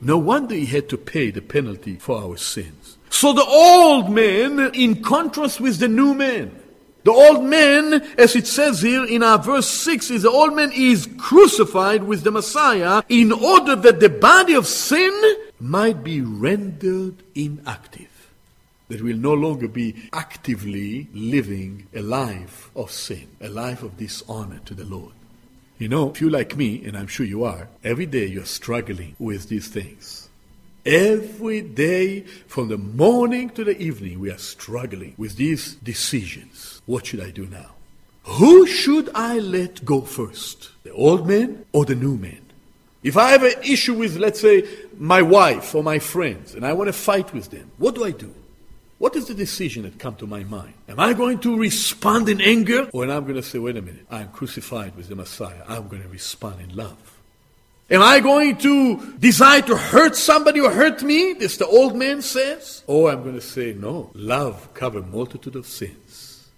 No 0.00 0.16
wonder 0.16 0.54
he 0.54 0.64
had 0.64 0.88
to 0.88 0.97
pay 0.97 1.31
the 1.31 1.42
penalty 1.42 1.97
for 1.97 2.23
our 2.23 2.38
sins. 2.38 2.97
So 3.12 3.35
the 3.35 3.45
old 3.45 4.11
man, 4.11 4.75
in 4.75 5.02
contrast 5.02 5.61
with 5.61 5.78
the 5.78 5.87
new 5.87 6.14
man, 6.14 6.50
the 7.04 7.12
old 7.12 7.45
man, 7.45 7.95
as 8.16 8.35
it 8.35 8.47
says 8.47 8.81
here 8.81 9.04
in 9.04 9.23
our 9.23 9.38
verse 9.38 9.69
6, 9.69 10.11
is 10.11 10.23
the 10.23 10.31
old 10.31 10.57
man 10.57 10.73
is 10.73 11.09
crucified 11.19 12.04
with 12.04 12.25
the 12.25 12.31
Messiah 12.31 13.02
in 13.11 13.31
order 13.31 13.76
that 13.76 14.00
the 14.00 14.09
body 14.09 14.54
of 14.54 14.66
sin 14.66 15.12
might 15.61 16.02
be 16.02 16.23
rendered 16.23 17.16
inactive. 17.35 18.09
That 18.88 19.02
will 19.02 19.19
no 19.19 19.35
longer 19.35 19.69
be 19.69 19.95
actively 20.14 21.07
living 21.12 21.88
a 21.95 22.00
life 22.00 22.71
of 22.75 22.90
sin, 22.90 23.28
a 23.42 23.49
life 23.49 23.83
of 23.83 23.99
dishonor 23.99 24.61
to 24.64 24.75
the 24.75 24.85
Lord. 24.87 25.12
You 25.78 25.88
know, 25.88 26.11
if 26.11 26.21
you 26.23 26.31
like 26.31 26.57
me, 26.57 26.83
and 26.87 26.97
I'm 26.97 27.09
sure 27.09 27.26
you 27.26 27.45
are, 27.45 27.69
every 27.85 28.07
day 28.07 28.25
you're 28.26 28.47
struggling 28.47 29.16
with 29.19 29.50
these 29.50 29.69
things. 29.69 30.22
Every 30.85 31.61
day, 31.61 32.23
from 32.49 32.69
the 32.69 32.79
morning 32.79 33.51
to 33.51 33.62
the 33.62 33.81
evening, 33.81 34.19
we 34.19 34.31
are 34.31 34.39
struggling 34.39 35.15
with 35.17 35.37
these 35.37 35.77
decisions. 35.77 36.83
What 36.87 37.07
should 37.07 37.21
I 37.21 37.31
do 37.31 37.47
now? 37.47 37.71
Who 38.25 38.67
should 38.67 39.09
I 39.15 39.39
let 39.39 39.85
go 39.85 40.01
first? 40.01 40.71
The 40.83 40.93
old 40.93 41.29
man 41.29 41.65
or 41.73 41.85
the 41.85 41.95
new 41.95 42.17
man? 42.17 42.41
If 43.05 43.17
I 43.17 43.31
have 43.31 43.45
an 43.45 43.62
issue 43.62 43.95
with, 43.95 44.17
let's 44.17 44.41
say, 44.41 44.69
my 44.99 45.23
wife 45.23 45.75
or 45.75 45.85
my 45.85 46.01
friends, 46.01 46.55
and 46.55 46.67
I 46.67 46.73
want 46.73 46.89
to 46.89 46.93
fight 46.93 47.33
with 47.33 47.51
them, 47.51 47.71
what 47.79 47.95
do 47.95 48.05
I 48.05 48.11
do? 48.11 48.35
What 48.99 49.15
is 49.17 49.27
the 49.27 49.35
decision 49.35 49.83
that 49.83 49.99
come 49.99 50.17
to 50.17 50.27
my 50.27 50.45
mind? 50.45 50.75
Am 50.89 50.99
I 50.99 51.12
going 51.12 51.39
to 51.41 51.59
respond 51.59 52.29
in 52.29 52.41
anger? 52.41 52.89
Or 52.93 53.05
am 53.05 53.11
I 53.11 53.21
going 53.21 53.35
to 53.35 53.43
say, 53.43 53.59
wait 53.59 53.77
a 53.77 53.83
minute, 53.83 54.07
I 54.11 54.23
am 54.23 54.29
crucified 54.29 54.97
with 54.97 55.09
the 55.09 55.17
Messiah. 55.17 55.62
I'm 55.69 55.89
going 55.89 56.03
to 56.03 56.09
respond 56.09 56.61
in 56.61 56.75
love. 56.75 57.22
Am 57.93 58.01
I 58.01 58.21
going 58.21 58.57
to 58.57 59.13
decide 59.19 59.67
to 59.67 59.77
hurt 59.77 60.17
somebody 60.17 60.61
or 60.61 60.71
hurt 60.71 61.03
me? 61.03 61.35
This 61.35 61.59
the 61.59 61.67
old 61.67 61.95
man 61.95 62.23
says. 62.23 62.83
Oh, 62.89 63.07
I'm 63.07 63.23
going 63.23 63.35
to 63.35 63.43
say, 63.43 63.75
no, 63.75 64.11
love 64.15 64.73
covers 64.73 65.05
multitude 65.05 65.57
of 65.57 65.67
sins. 65.67 66.49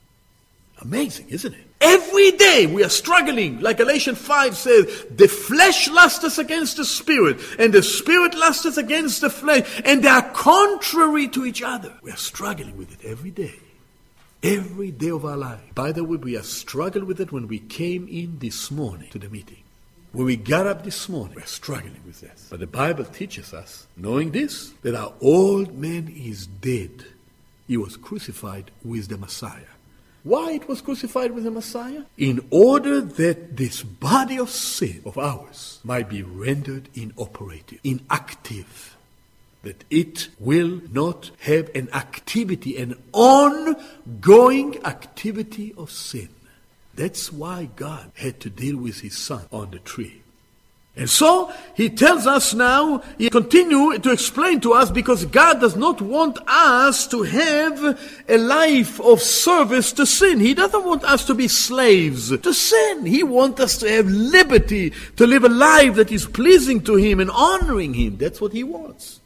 Amazing, 0.80 1.26
isn't 1.30 1.52
it? 1.52 1.66
Every 1.80 2.30
day 2.30 2.66
we 2.66 2.84
are 2.84 2.88
struggling, 2.88 3.58
like 3.60 3.78
Galatians 3.78 4.18
5 4.18 4.56
says, 4.56 5.06
the 5.10 5.26
flesh 5.26 5.88
lusts 5.88 6.38
against 6.38 6.76
the 6.76 6.84
spirit, 6.84 7.40
and 7.58 7.72
the 7.72 7.82
spirit 7.82 8.34
lusts 8.36 8.76
against 8.76 9.20
the 9.20 9.28
flesh, 9.28 9.68
and 9.84 10.04
they 10.04 10.08
are 10.08 10.30
contrary 10.30 11.26
to 11.28 11.44
each 11.44 11.62
other. 11.62 11.92
We 12.00 12.12
are 12.12 12.16
struggling 12.16 12.76
with 12.76 12.92
it 12.92 13.04
every 13.04 13.32
day. 13.32 13.54
Every 14.44 14.92
day 14.92 15.10
of 15.10 15.24
our 15.24 15.36
life. 15.36 15.74
By 15.74 15.90
the 15.90 16.04
way, 16.04 16.16
we 16.16 16.36
are 16.36 16.44
struggling 16.44 17.06
with 17.06 17.20
it 17.20 17.32
when 17.32 17.48
we 17.48 17.58
came 17.58 18.06
in 18.08 18.38
this 18.38 18.70
morning 18.70 19.10
to 19.10 19.18
the 19.18 19.28
meeting. 19.28 19.63
When 20.14 20.26
we 20.26 20.36
got 20.36 20.68
up 20.68 20.84
this 20.84 21.08
morning, 21.08 21.34
we're 21.34 21.44
struggling 21.44 22.00
with 22.06 22.20
this. 22.20 22.46
But 22.48 22.60
the 22.60 22.68
Bible 22.68 23.04
teaches 23.04 23.52
us, 23.52 23.88
knowing 23.96 24.30
this, 24.30 24.70
that 24.82 24.94
our 24.94 25.12
old 25.20 25.76
man 25.76 26.06
is 26.06 26.46
dead. 26.46 27.04
He 27.66 27.76
was 27.76 27.96
crucified 27.96 28.70
with 28.84 29.08
the 29.08 29.18
Messiah. 29.18 29.74
Why 30.22 30.52
it 30.52 30.68
was 30.68 30.80
crucified 30.80 31.32
with 31.32 31.42
the 31.42 31.50
Messiah? 31.50 32.04
In 32.16 32.46
order 32.50 33.00
that 33.00 33.56
this 33.56 33.82
body 33.82 34.38
of 34.38 34.50
sin 34.50 35.02
of 35.04 35.18
ours 35.18 35.80
might 35.82 36.08
be 36.08 36.22
rendered 36.22 36.88
inoperative, 36.94 37.80
inactive. 37.82 38.96
That 39.64 39.82
it 39.90 40.28
will 40.38 40.80
not 40.92 41.32
have 41.40 41.74
an 41.74 41.88
activity, 41.92 42.76
an 42.76 43.02
ongoing 43.12 44.78
activity 44.84 45.74
of 45.76 45.90
sin. 45.90 46.28
That's 46.96 47.32
why 47.32 47.68
God 47.76 48.12
had 48.14 48.40
to 48.40 48.50
deal 48.50 48.76
with 48.76 49.00
his 49.00 49.16
son 49.16 49.46
on 49.50 49.70
the 49.70 49.78
tree. 49.78 50.22
And 50.96 51.10
so 51.10 51.52
he 51.74 51.90
tells 51.90 52.24
us 52.24 52.54
now, 52.54 53.02
he 53.18 53.28
continue 53.28 53.98
to 53.98 54.12
explain 54.12 54.60
to 54.60 54.74
us 54.74 54.92
because 54.92 55.24
God 55.24 55.60
does 55.60 55.74
not 55.74 56.00
want 56.00 56.38
us 56.46 57.08
to 57.08 57.22
have 57.24 57.98
a 58.28 58.38
life 58.38 59.00
of 59.00 59.20
service 59.20 59.92
to 59.94 60.06
sin. 60.06 60.38
He 60.38 60.54
doesn't 60.54 60.84
want 60.84 61.02
us 61.02 61.24
to 61.26 61.34
be 61.34 61.48
slaves 61.48 62.36
to 62.38 62.54
sin. 62.54 63.06
He 63.06 63.24
wants 63.24 63.60
us 63.60 63.78
to 63.78 63.90
have 63.90 64.06
liberty, 64.06 64.92
to 65.16 65.26
live 65.26 65.42
a 65.42 65.48
life 65.48 65.96
that 65.96 66.12
is 66.12 66.26
pleasing 66.26 66.80
to 66.84 66.94
him 66.94 67.18
and 67.18 67.30
honoring 67.30 67.94
him. 67.94 68.16
That's 68.16 68.40
what 68.40 68.52
he 68.52 68.62
wants. 68.62 69.18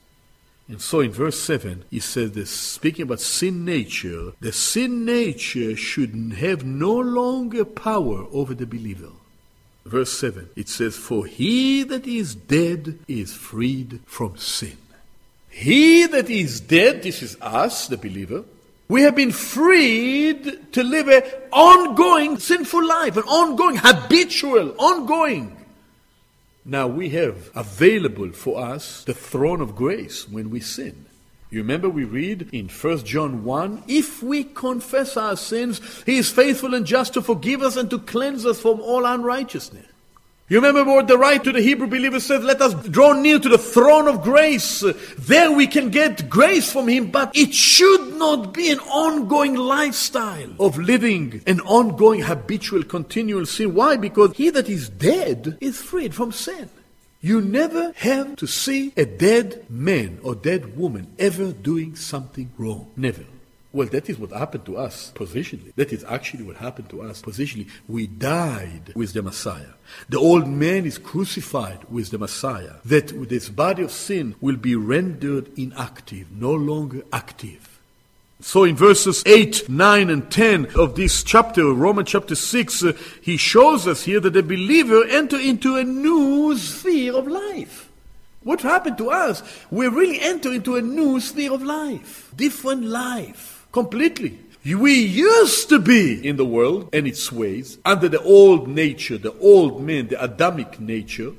And 0.68 0.82
so 0.82 1.00
in 1.00 1.12
verse 1.12 1.40
7, 1.40 1.84
he 1.90 1.98
says 1.98 2.32
this, 2.32 2.50
speaking 2.50 3.04
about 3.04 3.20
sin 3.20 3.64
nature, 3.64 4.32
the 4.40 4.52
sin 4.52 5.06
nature 5.06 5.74
should 5.74 6.34
have 6.38 6.64
no 6.64 6.94
longer 6.94 7.64
power 7.64 8.26
over 8.32 8.54
the 8.54 8.66
believer. 8.66 9.10
Verse 9.86 10.12
7, 10.12 10.50
it 10.54 10.68
says, 10.68 10.94
For 10.94 11.24
he 11.24 11.82
that 11.84 12.06
is 12.06 12.34
dead 12.34 12.98
is 13.08 13.32
freed 13.32 14.00
from 14.04 14.36
sin. 14.36 14.76
He 15.48 16.06
that 16.06 16.28
is 16.28 16.60
dead, 16.60 17.02
this 17.02 17.22
is 17.22 17.38
us, 17.40 17.88
the 17.88 17.96
believer, 17.96 18.44
we 18.88 19.02
have 19.02 19.16
been 19.16 19.32
freed 19.32 20.72
to 20.72 20.82
live 20.82 21.08
an 21.08 21.22
ongoing 21.52 22.38
sinful 22.38 22.86
life, 22.86 23.16
an 23.16 23.24
ongoing, 23.24 23.76
habitual, 23.76 24.74
ongoing 24.78 25.57
now 26.68 26.86
we 26.86 27.08
have 27.10 27.50
available 27.54 28.30
for 28.30 28.60
us 28.60 29.04
the 29.04 29.14
throne 29.14 29.60
of 29.60 29.74
grace 29.74 30.28
when 30.28 30.50
we 30.50 30.60
sin. 30.60 31.06
You 31.50 31.60
remember 31.60 31.88
we 31.88 32.04
read 32.04 32.50
in 32.52 32.68
1 32.68 33.04
John 33.04 33.42
1 33.42 33.84
If 33.88 34.22
we 34.22 34.44
confess 34.44 35.16
our 35.16 35.36
sins, 35.36 35.80
He 36.04 36.18
is 36.18 36.30
faithful 36.30 36.74
and 36.74 36.84
just 36.84 37.14
to 37.14 37.22
forgive 37.22 37.62
us 37.62 37.76
and 37.76 37.88
to 37.88 37.98
cleanse 37.98 38.44
us 38.44 38.60
from 38.60 38.80
all 38.80 39.06
unrighteousness. 39.06 39.86
You 40.50 40.62
remember 40.62 40.84
what 40.84 41.08
the 41.08 41.18
right 41.18 41.44
to 41.44 41.52
the 41.52 41.60
Hebrew 41.60 41.88
believer 41.88 42.20
says, 42.20 42.42
let 42.42 42.62
us 42.62 42.72
draw 42.88 43.12
near 43.12 43.38
to 43.38 43.48
the 43.50 43.58
throne 43.58 44.08
of 44.08 44.22
grace. 44.22 44.82
There 45.18 45.52
we 45.52 45.66
can 45.66 45.90
get 45.90 46.30
grace 46.30 46.72
from 46.72 46.88
Him, 46.88 47.10
but 47.10 47.36
it 47.36 47.52
should 47.52 48.16
not 48.16 48.54
be 48.54 48.70
an 48.70 48.78
ongoing 48.78 49.56
lifestyle 49.56 50.50
of 50.58 50.78
living 50.78 51.42
an 51.46 51.60
ongoing 51.60 52.22
habitual 52.22 52.82
continual 52.82 53.44
sin. 53.44 53.74
Why? 53.74 53.98
Because 53.98 54.34
he 54.36 54.48
that 54.48 54.70
is 54.70 54.88
dead 54.88 55.58
is 55.60 55.82
freed 55.82 56.14
from 56.14 56.32
sin. 56.32 56.70
You 57.20 57.42
never 57.42 57.92
have 57.96 58.36
to 58.36 58.46
see 58.46 58.94
a 58.96 59.04
dead 59.04 59.66
man 59.68 60.18
or 60.22 60.34
dead 60.34 60.78
woman 60.78 61.08
ever 61.18 61.52
doing 61.52 61.94
something 61.94 62.50
wrong. 62.56 62.90
Never. 62.96 63.24
Well, 63.70 63.88
that 63.88 64.08
is 64.08 64.18
what 64.18 64.32
happened 64.32 64.64
to 64.66 64.78
us 64.78 65.12
positionally. 65.14 65.74
That 65.76 65.92
is 65.92 66.02
actually 66.04 66.44
what 66.44 66.56
happened 66.56 66.88
to 66.90 67.02
us 67.02 67.20
positionally. 67.20 67.68
We 67.86 68.06
died 68.06 68.92
with 68.94 69.12
the 69.12 69.22
Messiah. 69.22 69.74
The 70.08 70.18
old 70.18 70.48
man 70.48 70.86
is 70.86 70.96
crucified 70.96 71.84
with 71.90 72.10
the 72.10 72.18
Messiah. 72.18 72.74
That 72.86 73.28
this 73.28 73.50
body 73.50 73.82
of 73.82 73.92
sin 73.92 74.36
will 74.40 74.56
be 74.56 74.74
rendered 74.74 75.50
inactive, 75.58 76.32
no 76.32 76.52
longer 76.52 77.02
active. 77.12 77.78
So 78.40 78.64
in 78.64 78.76
verses 78.76 79.22
8, 79.26 79.68
9, 79.68 80.10
and 80.10 80.30
10 80.30 80.68
of 80.76 80.94
this 80.94 81.22
chapter, 81.22 81.72
Romans 81.72 82.08
chapter 82.08 82.36
6, 82.36 82.84
uh, 82.84 82.92
he 83.20 83.36
shows 83.36 83.86
us 83.88 84.04
here 84.04 84.20
that 84.20 84.32
the 84.32 84.44
believer 84.44 85.04
enter 85.08 85.38
into 85.38 85.76
a 85.76 85.84
new 85.84 86.56
sphere 86.56 87.16
of 87.16 87.26
life. 87.26 87.90
What 88.44 88.62
happened 88.62 88.96
to 88.98 89.10
us? 89.10 89.42
We 89.70 89.88
really 89.88 90.20
enter 90.20 90.52
into 90.52 90.76
a 90.76 90.82
new 90.82 91.20
sphere 91.20 91.52
of 91.52 91.62
life, 91.62 92.32
different 92.36 92.84
life, 92.84 93.57
completely. 93.72 94.38
We 94.64 94.94
used 94.94 95.68
to 95.70 95.78
be 95.78 96.26
in 96.26 96.36
the 96.36 96.44
world 96.44 96.90
and 96.92 97.06
its 97.06 97.32
ways, 97.32 97.78
under 97.84 98.08
the 98.08 98.22
old 98.22 98.68
nature, 98.68 99.16
the 99.16 99.38
old 99.38 99.82
man, 99.82 100.08
the 100.08 100.22
Adamic 100.22 100.78
nature, 100.78 101.32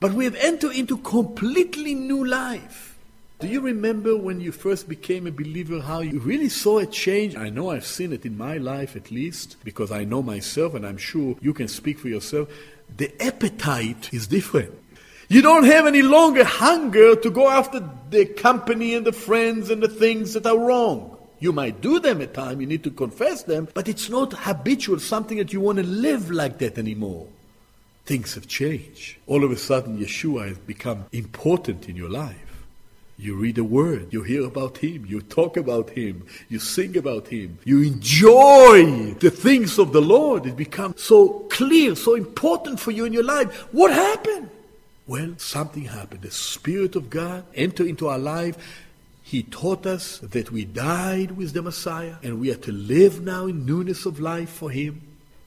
but 0.00 0.12
we 0.12 0.24
have 0.24 0.36
entered 0.36 0.74
into 0.74 0.98
completely 0.98 1.94
new 1.94 2.24
life. 2.26 2.98
Do 3.38 3.48
you 3.48 3.60
remember 3.60 4.16
when 4.16 4.40
you 4.40 4.52
first 4.52 4.88
became 4.88 5.26
a 5.26 5.32
believer 5.32 5.80
how 5.80 6.00
you 6.00 6.18
really 6.18 6.48
saw 6.48 6.78
a 6.78 6.86
change? 6.86 7.36
I 7.36 7.48
know 7.48 7.70
I've 7.70 7.86
seen 7.86 8.12
it 8.12 8.26
in 8.26 8.36
my 8.36 8.58
life 8.58 8.96
at 8.96 9.10
least, 9.10 9.56
because 9.64 9.90
I 9.90 10.04
know 10.04 10.22
myself 10.22 10.74
and 10.74 10.86
I'm 10.86 10.98
sure 10.98 11.36
you 11.40 11.54
can 11.54 11.68
speak 11.68 11.98
for 11.98 12.08
yourself. 12.08 12.48
The 12.96 13.12
appetite 13.22 14.12
is 14.12 14.26
different. 14.26 14.72
You 15.28 15.42
don't 15.42 15.64
have 15.64 15.86
any 15.86 16.02
longer 16.02 16.44
hunger 16.44 17.16
to 17.16 17.30
go 17.30 17.48
after 17.48 17.88
the 18.10 18.26
company 18.26 18.94
and 18.94 19.06
the 19.06 19.12
friends 19.12 19.70
and 19.70 19.82
the 19.82 19.88
things 19.88 20.34
that 20.34 20.46
are 20.46 20.58
wrong. 20.58 21.13
You 21.40 21.52
might 21.52 21.80
do 21.80 22.00
them 22.00 22.20
at 22.22 22.34
time, 22.34 22.60
you 22.60 22.66
need 22.66 22.84
to 22.84 22.90
confess 22.90 23.42
them, 23.42 23.68
but 23.74 23.88
it's 23.88 24.08
not 24.08 24.32
habitual, 24.32 24.98
something 24.98 25.38
that 25.38 25.52
you 25.52 25.60
want 25.60 25.78
to 25.78 25.84
live 25.84 26.30
like 26.30 26.58
that 26.58 26.78
anymore. 26.78 27.26
Things 28.06 28.34
have 28.34 28.46
changed. 28.46 29.16
All 29.26 29.44
of 29.44 29.50
a 29.50 29.56
sudden, 29.56 29.98
Yeshua 29.98 30.48
has 30.48 30.58
become 30.58 31.06
important 31.12 31.88
in 31.88 31.96
your 31.96 32.10
life. 32.10 32.36
You 33.16 33.36
read 33.36 33.58
a 33.58 33.64
word, 33.64 34.12
you 34.12 34.22
hear 34.22 34.44
about 34.44 34.78
him, 34.78 35.06
you 35.06 35.20
talk 35.20 35.56
about 35.56 35.90
him, 35.90 36.26
you 36.48 36.58
sing 36.58 36.96
about 36.96 37.28
him, 37.28 37.58
you 37.64 37.80
enjoy 37.82 39.14
the 39.14 39.30
things 39.30 39.78
of 39.78 39.92
the 39.92 40.02
Lord. 40.02 40.46
It 40.46 40.56
becomes 40.56 41.02
so 41.02 41.40
clear, 41.50 41.94
so 41.94 42.16
important 42.16 42.80
for 42.80 42.90
you 42.90 43.04
in 43.04 43.12
your 43.12 43.22
life. 43.22 43.54
What 43.72 43.92
happened? 43.92 44.50
Well, 45.06 45.34
something 45.36 45.84
happened. 45.84 46.22
The 46.22 46.30
Spirit 46.30 46.96
of 46.96 47.08
God 47.08 47.44
entered 47.54 47.86
into 47.86 48.08
our 48.08 48.18
life 48.18 48.56
he 49.26 49.42
taught 49.42 49.86
us 49.86 50.18
that 50.18 50.52
we 50.52 50.66
died 50.66 51.30
with 51.32 51.54
the 51.54 51.62
Messiah 51.62 52.16
and 52.22 52.38
we 52.38 52.50
are 52.52 52.56
to 52.56 52.70
live 52.70 53.22
now 53.22 53.46
in 53.46 53.64
newness 53.64 54.04
of 54.04 54.20
life 54.20 54.50
for 54.50 54.70
Him. 54.70 55.00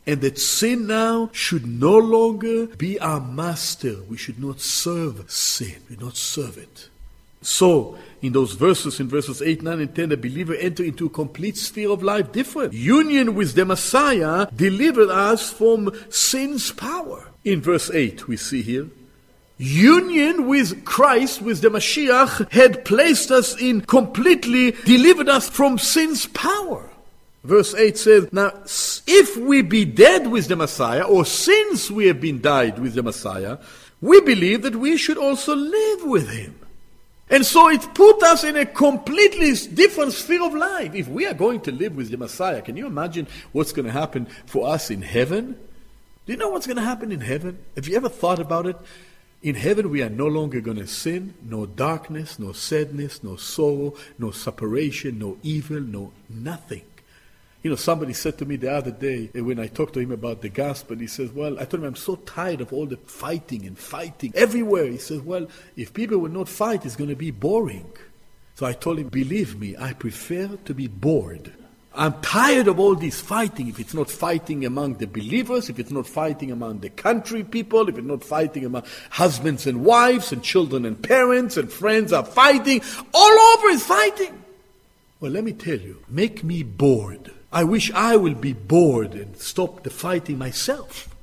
And 0.07 0.19
that 0.21 0.39
sin 0.39 0.87
now 0.87 1.29
should 1.31 1.67
no 1.67 1.95
longer 1.95 2.65
be 2.65 2.99
our 2.99 3.21
master. 3.21 3.97
We 4.09 4.17
should 4.17 4.39
not 4.39 4.61
serve 4.61 5.29
sin. 5.29 5.75
We 5.91 5.95
not 5.97 6.17
serve 6.17 6.57
it. 6.57 6.89
So, 7.43 7.99
in 8.23 8.33
those 8.33 8.53
verses, 8.53 8.99
in 8.99 9.09
verses 9.09 9.43
8, 9.43 9.61
9, 9.61 9.79
and 9.79 9.95
10, 9.95 10.09
the 10.09 10.17
believer 10.17 10.55
enter 10.55 10.83
into 10.83 11.05
a 11.05 11.09
complete 11.09 11.55
sphere 11.55 11.91
of 11.91 12.01
life 12.01 12.31
different. 12.31 12.73
Union 12.73 13.35
with 13.35 13.53
the 13.53 13.63
Messiah 13.63 14.47
delivered 14.55 15.09
us 15.09 15.51
from 15.51 15.91
sin's 16.09 16.71
power. 16.71 17.27
In 17.43 17.61
verse 17.61 17.91
8, 17.91 18.27
we 18.27 18.37
see 18.37 18.63
here, 18.63 18.87
union 19.57 20.47
with 20.47 20.85
Christ, 20.85 21.41
with 21.41 21.61
the 21.61 21.69
Mashiach, 21.69 22.51
had 22.51 22.85
placed 22.85 23.31
us 23.31 23.59
in 23.59 23.81
completely 23.81 24.71
delivered 24.85 25.29
us 25.29 25.49
from 25.49 25.77
sin's 25.77 26.27
power. 26.27 26.89
Verse 27.43 27.73
8 27.73 27.97
says, 27.97 28.33
Now, 28.33 28.51
if 29.07 29.37
we 29.37 29.61
be 29.61 29.85
dead 29.85 30.27
with 30.27 30.47
the 30.47 30.55
Messiah, 30.55 31.03
or 31.03 31.25
since 31.25 31.89
we 31.89 32.07
have 32.07 32.19
been 32.19 32.41
died 32.41 32.77
with 32.77 32.93
the 32.93 33.03
Messiah, 33.03 33.57
we 34.01 34.21
believe 34.21 34.63
that 34.63 34.75
we 34.75 34.97
should 34.97 35.17
also 35.17 35.55
live 35.55 36.03
with 36.03 36.29
him. 36.29 36.59
And 37.29 37.45
so 37.45 37.69
it 37.69 37.93
put 37.93 38.23
us 38.23 38.43
in 38.43 38.55
a 38.55 38.65
completely 38.65 39.53
different 39.73 40.13
sphere 40.13 40.45
of 40.45 40.53
life. 40.53 40.95
If 40.95 41.07
we 41.07 41.25
are 41.25 41.33
going 41.33 41.61
to 41.61 41.71
live 41.71 41.95
with 41.95 42.09
the 42.09 42.17
Messiah, 42.17 42.61
can 42.61 42.77
you 42.77 42.85
imagine 42.85 43.27
what's 43.51 43.73
going 43.73 43.85
to 43.85 43.91
happen 43.91 44.27
for 44.45 44.69
us 44.69 44.89
in 44.89 45.01
heaven? 45.01 45.53
Do 46.25 46.33
you 46.33 46.37
know 46.37 46.49
what's 46.49 46.67
going 46.67 46.77
to 46.77 46.83
happen 46.83 47.11
in 47.11 47.21
heaven? 47.21 47.59
Have 47.75 47.87
you 47.87 47.95
ever 47.97 48.09
thought 48.09 48.39
about 48.39 48.65
it? 48.65 48.77
In 49.43 49.55
heaven, 49.55 49.91
we 49.91 50.01
are 50.01 50.09
no 50.09 50.25
longer 50.25 50.61
going 50.61 50.77
to 50.77 50.87
sin, 50.87 51.35
no 51.43 51.67
darkness, 51.67 52.39
no 52.39 52.53
sadness, 52.53 53.23
no 53.23 53.35
sorrow, 53.35 53.93
no 54.17 54.31
separation, 54.31 55.19
no 55.19 55.37
evil, 55.43 55.79
no 55.79 56.11
nothing. 56.27 56.81
You 57.61 57.69
know, 57.69 57.75
somebody 57.75 58.13
said 58.13 58.37
to 58.39 58.45
me 58.45 58.55
the 58.55 58.71
other 58.71 58.91
day 58.91 59.29
eh, 59.35 59.41
when 59.41 59.59
I 59.59 59.67
talked 59.67 59.93
to 59.93 59.99
him 59.99 60.11
about 60.11 60.41
the 60.41 60.49
gospel, 60.49 60.97
he 60.97 61.07
says, 61.07 61.31
Well, 61.31 61.59
I 61.59 61.65
told 61.65 61.83
him 61.83 61.89
I'm 61.89 61.95
so 61.95 62.15
tired 62.15 62.61
of 62.61 62.73
all 62.73 62.85
the 62.85 62.97
fighting 62.97 63.65
and 63.65 63.77
fighting 63.77 64.31
everywhere. 64.35 64.85
He 64.85 64.97
says, 64.97 65.21
Well, 65.21 65.47
if 65.75 65.93
people 65.93 66.17
will 66.17 66.31
not 66.31 66.49
fight, 66.49 66.85
it's 66.85 66.95
going 66.95 67.09
to 67.09 67.15
be 67.15 67.31
boring. 67.31 67.91
So 68.55 68.65
I 68.65 68.73
told 68.73 68.99
him, 68.99 69.09
Believe 69.09 69.59
me, 69.59 69.75
I 69.77 69.93
prefer 69.93 70.47
to 70.65 70.73
be 70.73 70.87
bored 70.87 71.53
I'm 71.97 72.21
tired 72.21 72.67
of 72.67 72.79
all 72.79 72.95
this 72.95 73.19
fighting. 73.19 73.67
If 73.67 73.79
it's 73.79 73.93
not 73.93 74.09
fighting 74.09 74.65
among 74.65 74.95
the 74.95 75.07
believers, 75.07 75.69
if 75.69 75.79
it's 75.79 75.91
not 75.91 76.05
fighting 76.05 76.51
among 76.51 76.79
the 76.79 76.89
country 76.89 77.43
people, 77.43 77.89
if 77.89 77.97
it's 77.97 78.07
not 78.07 78.23
fighting 78.23 78.65
among 78.65 78.83
husbands 79.09 79.65
and 79.65 79.83
wives 79.83 80.31
and 80.31 80.43
children 80.43 80.85
and 80.85 81.01
parents 81.01 81.57
and 81.57 81.71
friends 81.71 82.13
are 82.13 82.23
fighting, 82.23 82.81
all 83.13 83.39
over 83.39 83.67
is 83.69 83.83
fighting. 83.83 84.43
Well, 85.19 85.31
let 85.31 85.43
me 85.43 85.53
tell 85.53 85.79
you, 85.79 86.03
make 86.07 86.43
me 86.43 86.61
bored. 86.61 87.31
I 87.51 87.63
wish 87.63 87.91
I 87.91 88.17
will 88.17 88.35
be 88.35 88.53
bored 88.53 89.13
and 89.13 89.35
stop 89.35 89.83
the 89.83 89.89
fighting 89.89 90.37
myself. 90.37 91.15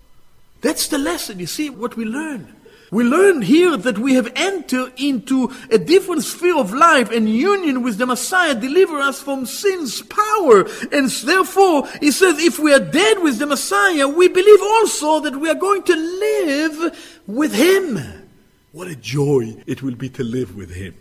That's 0.60 0.88
the 0.88 0.98
lesson, 0.98 1.38
you 1.38 1.46
see, 1.46 1.70
what 1.70 1.96
we 1.96 2.04
learn. 2.04 2.53
We 2.94 3.02
learn 3.02 3.42
here 3.42 3.76
that 3.76 3.98
we 3.98 4.14
have 4.14 4.30
entered 4.36 4.92
into 4.96 5.52
a 5.68 5.78
different 5.78 6.22
sphere 6.22 6.56
of 6.56 6.72
life 6.72 7.10
and 7.10 7.28
union 7.28 7.82
with 7.82 7.98
the 7.98 8.06
Messiah 8.06 8.54
deliver 8.54 9.00
us 9.00 9.20
from 9.20 9.46
sin's 9.46 10.00
power. 10.02 10.64
And 10.92 11.10
therefore, 11.10 11.88
he 11.98 12.12
says, 12.12 12.38
if 12.38 12.60
we 12.60 12.72
are 12.72 12.78
dead 12.78 13.18
with 13.18 13.40
the 13.40 13.46
Messiah, 13.46 14.06
we 14.06 14.28
believe 14.28 14.62
also 14.62 15.18
that 15.18 15.34
we 15.34 15.50
are 15.50 15.56
going 15.56 15.82
to 15.82 15.96
live 15.96 17.20
with 17.26 17.52
him. 17.52 18.28
What 18.70 18.86
a 18.86 18.94
joy 18.94 19.56
it 19.66 19.82
will 19.82 19.96
be 19.96 20.10
to 20.10 20.22
live 20.22 20.54
with 20.54 20.72
him. 20.72 20.94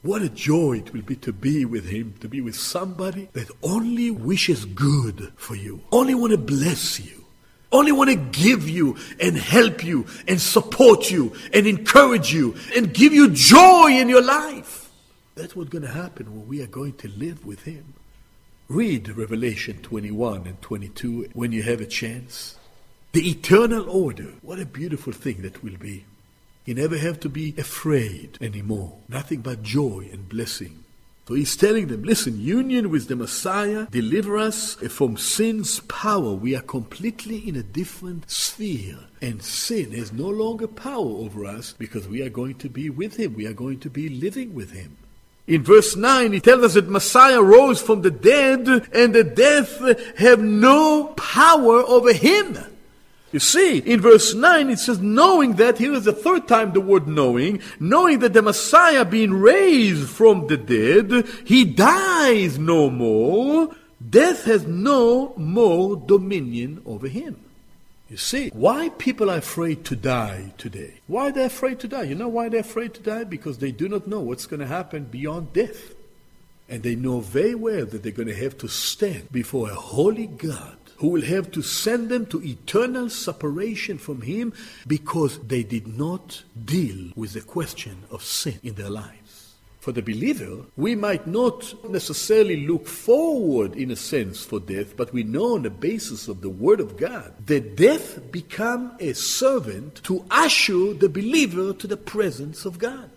What 0.00 0.22
a 0.22 0.30
joy 0.30 0.78
it 0.78 0.94
will 0.94 1.02
be 1.02 1.16
to 1.16 1.34
be 1.34 1.66
with 1.66 1.84
him, 1.84 2.14
to 2.20 2.28
be 2.30 2.40
with 2.40 2.56
somebody 2.56 3.28
that 3.34 3.50
only 3.62 4.10
wishes 4.10 4.64
good 4.64 5.34
for 5.36 5.54
you, 5.54 5.82
only 5.92 6.14
want 6.14 6.30
to 6.30 6.38
bless 6.38 6.98
you 6.98 7.25
only 7.72 7.92
want 7.92 8.10
to 8.10 8.16
give 8.16 8.68
you 8.68 8.96
and 9.20 9.36
help 9.36 9.84
you 9.84 10.06
and 10.28 10.40
support 10.40 11.10
you 11.10 11.32
and 11.52 11.66
encourage 11.66 12.32
you 12.32 12.56
and 12.76 12.94
give 12.94 13.12
you 13.12 13.30
joy 13.30 13.88
in 13.90 14.08
your 14.08 14.22
life. 14.22 14.90
That's 15.34 15.54
what's 15.54 15.70
going 15.70 15.82
to 15.84 15.90
happen 15.90 16.34
when 16.34 16.48
we 16.48 16.62
are 16.62 16.66
going 16.66 16.94
to 16.94 17.08
live 17.08 17.44
with 17.44 17.64
Him. 17.64 17.94
Read 18.68 19.08
Revelation 19.10 19.80
21 19.82 20.46
and 20.46 20.60
22 20.62 21.30
when 21.34 21.52
you 21.52 21.62
have 21.62 21.80
a 21.80 21.86
chance. 21.86 22.56
The 23.12 23.30
eternal 23.30 23.88
order. 23.88 24.32
What 24.42 24.58
a 24.58 24.66
beautiful 24.66 25.12
thing 25.12 25.42
that 25.42 25.62
will 25.62 25.76
be. 25.76 26.04
You 26.64 26.74
never 26.74 26.98
have 26.98 27.20
to 27.20 27.28
be 27.28 27.54
afraid 27.56 28.38
anymore. 28.40 28.96
Nothing 29.08 29.40
but 29.40 29.62
joy 29.62 30.08
and 30.12 30.28
blessing. 30.28 30.82
So 31.26 31.34
he's 31.34 31.56
telling 31.56 31.88
them, 31.88 32.04
listen, 32.04 32.40
union 32.40 32.88
with 32.88 33.08
the 33.08 33.16
Messiah 33.16 33.88
deliver 33.90 34.38
us 34.38 34.74
from 34.74 35.16
sin's 35.16 35.80
power. 35.80 36.32
We 36.32 36.54
are 36.54 36.62
completely 36.62 37.38
in 37.38 37.56
a 37.56 37.64
different 37.64 38.30
sphere. 38.30 38.98
And 39.20 39.42
sin 39.42 39.90
has 39.90 40.12
no 40.12 40.28
longer 40.28 40.68
power 40.68 41.00
over 41.00 41.44
us 41.44 41.74
because 41.76 42.06
we 42.06 42.22
are 42.22 42.28
going 42.28 42.54
to 42.58 42.68
be 42.68 42.90
with 42.90 43.16
him. 43.16 43.34
We 43.34 43.46
are 43.46 43.52
going 43.52 43.80
to 43.80 43.90
be 43.90 44.08
living 44.08 44.54
with 44.54 44.70
him. 44.70 44.98
In 45.48 45.64
verse 45.64 45.96
9, 45.96 46.32
he 46.32 46.40
tells 46.40 46.62
us 46.62 46.74
that 46.74 46.88
Messiah 46.88 47.42
rose 47.42 47.82
from 47.82 48.02
the 48.02 48.10
dead 48.10 48.68
and 48.92 49.12
the 49.12 49.24
death 49.24 50.18
have 50.18 50.40
no 50.40 51.06
power 51.16 51.82
over 51.82 52.12
him. 52.12 52.56
You 53.32 53.40
see, 53.40 53.78
in 53.78 54.00
verse 54.00 54.34
9 54.34 54.70
it 54.70 54.78
says, 54.78 55.00
knowing 55.00 55.54
that, 55.54 55.78
here 55.78 55.92
is 55.92 56.04
the 56.04 56.12
third 56.12 56.46
time 56.46 56.72
the 56.72 56.80
word 56.80 57.08
knowing, 57.08 57.60
knowing 57.80 58.20
that 58.20 58.32
the 58.32 58.42
Messiah 58.42 59.04
being 59.04 59.34
raised 59.34 60.08
from 60.08 60.46
the 60.46 60.56
dead, 60.56 61.26
he 61.44 61.64
dies 61.64 62.58
no 62.58 62.88
more, 62.88 63.74
death 64.08 64.44
has 64.44 64.66
no 64.66 65.34
more 65.36 65.96
dominion 65.96 66.80
over 66.86 67.08
him. 67.08 67.36
You 68.08 68.16
see, 68.16 68.50
why 68.50 68.90
people 68.90 69.30
are 69.30 69.38
afraid 69.38 69.84
to 69.86 69.96
die 69.96 70.52
today? 70.58 71.00
Why 71.08 71.32
they're 71.32 71.46
afraid 71.46 71.80
to 71.80 71.88
die? 71.88 72.04
You 72.04 72.14
know 72.14 72.28
why 72.28 72.48
they're 72.48 72.60
afraid 72.60 72.94
to 72.94 73.02
die? 73.02 73.24
Because 73.24 73.58
they 73.58 73.72
do 73.72 73.88
not 73.88 74.06
know 74.06 74.20
what's 74.20 74.46
going 74.46 74.60
to 74.60 74.66
happen 74.66 75.04
beyond 75.04 75.52
death. 75.52 75.92
And 76.68 76.84
they 76.84 76.94
know 76.94 77.18
very 77.20 77.56
well 77.56 77.84
that 77.86 78.04
they're 78.04 78.12
going 78.12 78.28
to 78.28 78.34
have 78.34 78.58
to 78.58 78.68
stand 78.68 79.32
before 79.32 79.70
a 79.70 79.74
holy 79.74 80.28
God 80.28 80.78
who 80.98 81.08
will 81.08 81.22
have 81.22 81.50
to 81.52 81.62
send 81.62 82.08
them 82.08 82.26
to 82.26 82.42
eternal 82.42 83.08
separation 83.10 83.98
from 83.98 84.22
Him 84.22 84.52
because 84.86 85.38
they 85.40 85.62
did 85.62 85.86
not 85.86 86.42
deal 86.64 87.12
with 87.16 87.32
the 87.32 87.40
question 87.40 88.04
of 88.10 88.22
sin 88.22 88.58
in 88.62 88.74
their 88.74 88.90
lives. 88.90 89.54
For 89.86 89.92
the 89.92 90.02
believer, 90.02 90.64
we 90.76 90.96
might 90.96 91.28
not 91.28 91.72
necessarily 91.88 92.66
look 92.66 92.88
forward 92.88 93.76
in 93.76 93.92
a 93.92 93.96
sense 93.96 94.44
for 94.44 94.58
death, 94.58 94.96
but 94.96 95.12
we 95.12 95.22
know 95.22 95.54
on 95.54 95.62
the 95.62 95.70
basis 95.70 96.26
of 96.26 96.40
the 96.40 96.50
Word 96.50 96.80
of 96.80 96.96
God 96.96 97.32
that 97.46 97.76
death 97.76 98.32
become 98.32 98.96
a 98.98 99.12
servant 99.12 100.02
to 100.02 100.24
usher 100.28 100.92
the 100.92 101.08
believer 101.08 101.72
to 101.74 101.86
the 101.86 101.96
presence 101.96 102.64
of 102.64 102.80
God. 102.80 103.10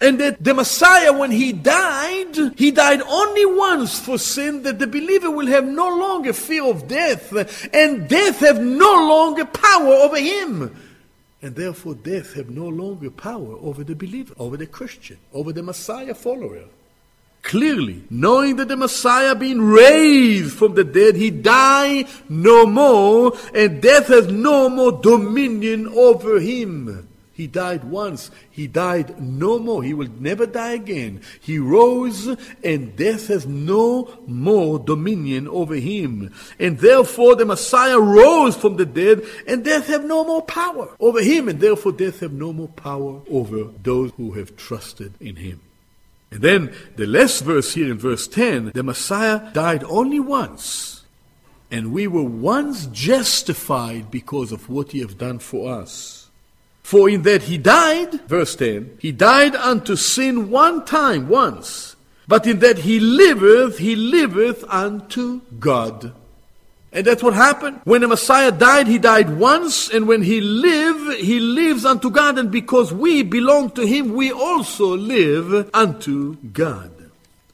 And 0.00 0.20
that 0.20 0.42
the 0.42 0.54
Messiah, 0.54 1.12
when 1.12 1.30
he 1.30 1.52
died, 1.52 2.36
he 2.56 2.70
died 2.70 3.00
only 3.02 3.46
once 3.46 4.00
for 4.00 4.18
sin, 4.18 4.62
that 4.64 4.78
the 4.78 4.86
believer 4.86 5.30
will 5.30 5.46
have 5.46 5.64
no 5.64 5.88
longer 5.88 6.32
fear 6.32 6.64
of 6.64 6.88
death, 6.88 7.32
and 7.72 8.08
death 8.08 8.40
have 8.40 8.60
no 8.60 8.92
longer 9.08 9.44
power 9.44 9.92
over 9.92 10.18
him. 10.18 10.76
And 11.40 11.54
therefore, 11.54 11.94
death 11.94 12.34
have 12.34 12.50
no 12.50 12.68
longer 12.68 13.10
power 13.10 13.56
over 13.60 13.84
the 13.84 13.94
believer, 13.94 14.34
over 14.38 14.56
the 14.56 14.66
Christian, 14.66 15.18
over 15.32 15.52
the 15.52 15.62
Messiah 15.62 16.14
follower. 16.14 16.64
Clearly, 17.42 18.02
knowing 18.08 18.56
that 18.56 18.68
the 18.68 18.76
Messiah 18.76 19.34
being 19.34 19.60
raised 19.60 20.54
from 20.54 20.74
the 20.74 20.84
dead, 20.84 21.14
he 21.14 21.30
die 21.30 22.06
no 22.30 22.66
more, 22.66 23.36
and 23.54 23.82
death 23.82 24.08
has 24.08 24.26
no 24.28 24.70
more 24.70 24.92
dominion 24.92 25.86
over 25.88 26.40
him. 26.40 27.06
He 27.34 27.48
died 27.48 27.82
once. 27.82 28.30
He 28.48 28.68
died 28.68 29.20
no 29.20 29.58
more. 29.58 29.82
He 29.82 29.92
will 29.92 30.08
never 30.20 30.46
die 30.46 30.72
again. 30.72 31.20
He 31.40 31.58
rose 31.58 32.28
and 32.62 32.94
death 32.94 33.26
has 33.26 33.44
no 33.44 34.08
more 34.28 34.78
dominion 34.78 35.48
over 35.48 35.74
him. 35.74 36.32
And 36.60 36.78
therefore 36.78 37.34
the 37.34 37.44
Messiah 37.44 37.98
rose 37.98 38.56
from 38.56 38.76
the 38.76 38.86
dead 38.86 39.24
and 39.48 39.64
death 39.64 39.88
have 39.88 40.04
no 40.04 40.24
more 40.24 40.42
power 40.42 40.94
over 41.00 41.20
him. 41.20 41.48
And 41.48 41.58
therefore 41.58 41.90
death 41.90 42.20
have 42.20 42.32
no 42.32 42.52
more 42.52 42.68
power 42.68 43.20
over 43.28 43.64
those 43.82 44.12
who 44.16 44.32
have 44.34 44.56
trusted 44.56 45.14
in 45.20 45.34
him. 45.34 45.60
And 46.30 46.40
then 46.40 46.74
the 46.94 47.06
last 47.06 47.42
verse 47.42 47.74
here 47.74 47.90
in 47.90 47.98
verse 47.98 48.28
10, 48.28 48.70
the 48.74 48.84
Messiah 48.84 49.52
died 49.52 49.82
only 49.84 50.20
once. 50.20 51.02
And 51.68 51.92
we 51.92 52.06
were 52.06 52.22
once 52.22 52.86
justified 52.86 54.08
because 54.12 54.52
of 54.52 54.68
what 54.68 54.92
he 54.92 55.00
have 55.00 55.18
done 55.18 55.40
for 55.40 55.72
us. 55.72 56.23
For 56.84 57.08
in 57.08 57.22
that 57.22 57.44
he 57.44 57.56
died, 57.56 58.28
verse 58.28 58.54
10, 58.56 58.98
he 59.00 59.10
died 59.10 59.56
unto 59.56 59.96
sin 59.96 60.50
one 60.50 60.84
time, 60.84 61.28
once. 61.28 61.96
But 62.28 62.46
in 62.46 62.58
that 62.58 62.80
he 62.80 63.00
liveth, 63.00 63.78
he 63.78 63.96
liveth 63.96 64.62
unto 64.68 65.40
God. 65.58 66.12
And 66.92 67.06
that's 67.06 67.22
what 67.22 67.32
happened. 67.32 67.80
When 67.84 68.02
the 68.02 68.08
Messiah 68.08 68.52
died, 68.52 68.86
he 68.86 68.98
died 68.98 69.38
once, 69.38 69.88
and 69.88 70.06
when 70.06 70.22
he 70.22 70.42
lived, 70.42 71.20
he 71.20 71.40
lives 71.40 71.86
unto 71.86 72.10
God, 72.10 72.38
and 72.38 72.50
because 72.50 72.92
we 72.92 73.22
belong 73.22 73.70
to 73.72 73.86
him, 73.86 74.12
we 74.12 74.30
also 74.30 74.94
live 74.94 75.70
unto 75.72 76.36
God. 76.52 76.92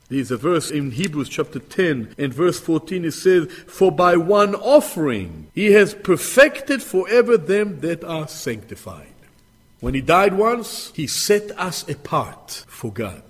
There's 0.08 0.32
a 0.32 0.36
verse 0.36 0.72
in 0.72 0.90
Hebrews 0.90 1.28
chapter 1.28 1.60
10 1.60 2.16
and 2.18 2.34
verse 2.34 2.58
14 2.58 3.04
it 3.04 3.12
says, 3.12 3.46
For 3.68 3.92
by 3.92 4.16
one 4.16 4.56
offering 4.56 5.52
he 5.54 5.70
has 5.70 5.94
perfected 5.94 6.82
forever 6.82 7.36
them 7.36 7.78
that 7.82 8.02
are 8.02 8.26
sanctified. 8.26 9.09
When 9.80 9.94
he 9.94 10.00
died 10.00 10.34
once, 10.34 10.92
he 10.94 11.06
set 11.06 11.50
us 11.58 11.88
apart 11.88 12.64
for 12.68 12.92
God. 12.92 13.22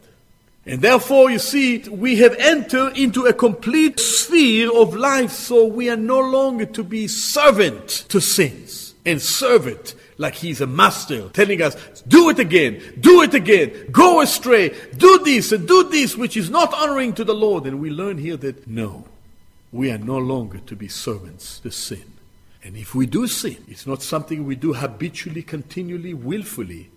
And 0.66 0.82
therefore, 0.82 1.30
you 1.30 1.38
see, 1.38 1.78
we 1.88 2.16
have 2.16 2.34
entered 2.38 2.96
into 2.96 3.24
a 3.24 3.32
complete 3.32 3.98
sphere 3.98 4.70
of 4.72 4.94
life, 4.94 5.30
so 5.30 5.64
we 5.64 5.88
are 5.88 5.96
no 5.96 6.20
longer 6.20 6.66
to 6.66 6.84
be 6.84 7.08
servant 7.08 7.88
to 8.08 8.20
sins 8.20 8.94
and 9.06 9.22
serve 9.22 9.66
it 9.66 9.94
like 10.18 10.34
he's 10.34 10.60
a 10.60 10.66
master, 10.66 11.30
telling 11.30 11.62
us, 11.62 11.74
do 12.02 12.28
it 12.28 12.38
again, 12.38 12.82
do 13.00 13.22
it 13.22 13.32
again, 13.32 13.72
go 13.90 14.20
astray, 14.20 14.68
do 14.98 15.18
this 15.20 15.50
and 15.50 15.66
do 15.66 15.88
this, 15.88 16.14
which 16.14 16.36
is 16.36 16.50
not 16.50 16.74
honoring 16.74 17.14
to 17.14 17.24
the 17.24 17.34
Lord. 17.34 17.64
And 17.64 17.80
we 17.80 17.88
learn 17.88 18.18
here 18.18 18.36
that 18.36 18.66
no, 18.66 19.06
we 19.72 19.90
are 19.90 19.98
no 19.98 20.18
longer 20.18 20.58
to 20.58 20.76
be 20.76 20.88
servants 20.88 21.58
to 21.60 21.70
sin. 21.70 22.04
And 22.62 22.76
if 22.76 22.94
we 22.94 23.06
do 23.06 23.26
sin, 23.26 23.64
it's 23.68 23.86
not 23.86 24.02
something 24.02 24.44
we 24.44 24.54
do 24.54 24.74
habitually, 24.74 25.42
continually, 25.42 26.12
willfully. 26.12 26.90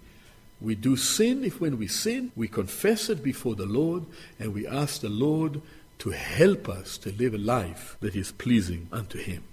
We 0.59 0.75
do 0.75 0.95
sin 0.95 1.43
if 1.43 1.59
when 1.61 1.77
we 1.77 1.87
sin, 1.87 2.31
we 2.35 2.47
confess 2.47 3.09
it 3.09 3.23
before 3.23 3.55
the 3.55 3.65
Lord 3.65 4.05
and 4.39 4.53
we 4.53 4.67
ask 4.67 5.01
the 5.01 5.09
Lord 5.09 5.61
to 5.99 6.09
help 6.11 6.67
us 6.67 6.97
to 6.99 7.11
live 7.13 7.33
a 7.33 7.37
life 7.37 7.97
that 8.01 8.15
is 8.15 8.31
pleasing 8.31 8.87
unto 8.91 9.17
Him. 9.17 9.43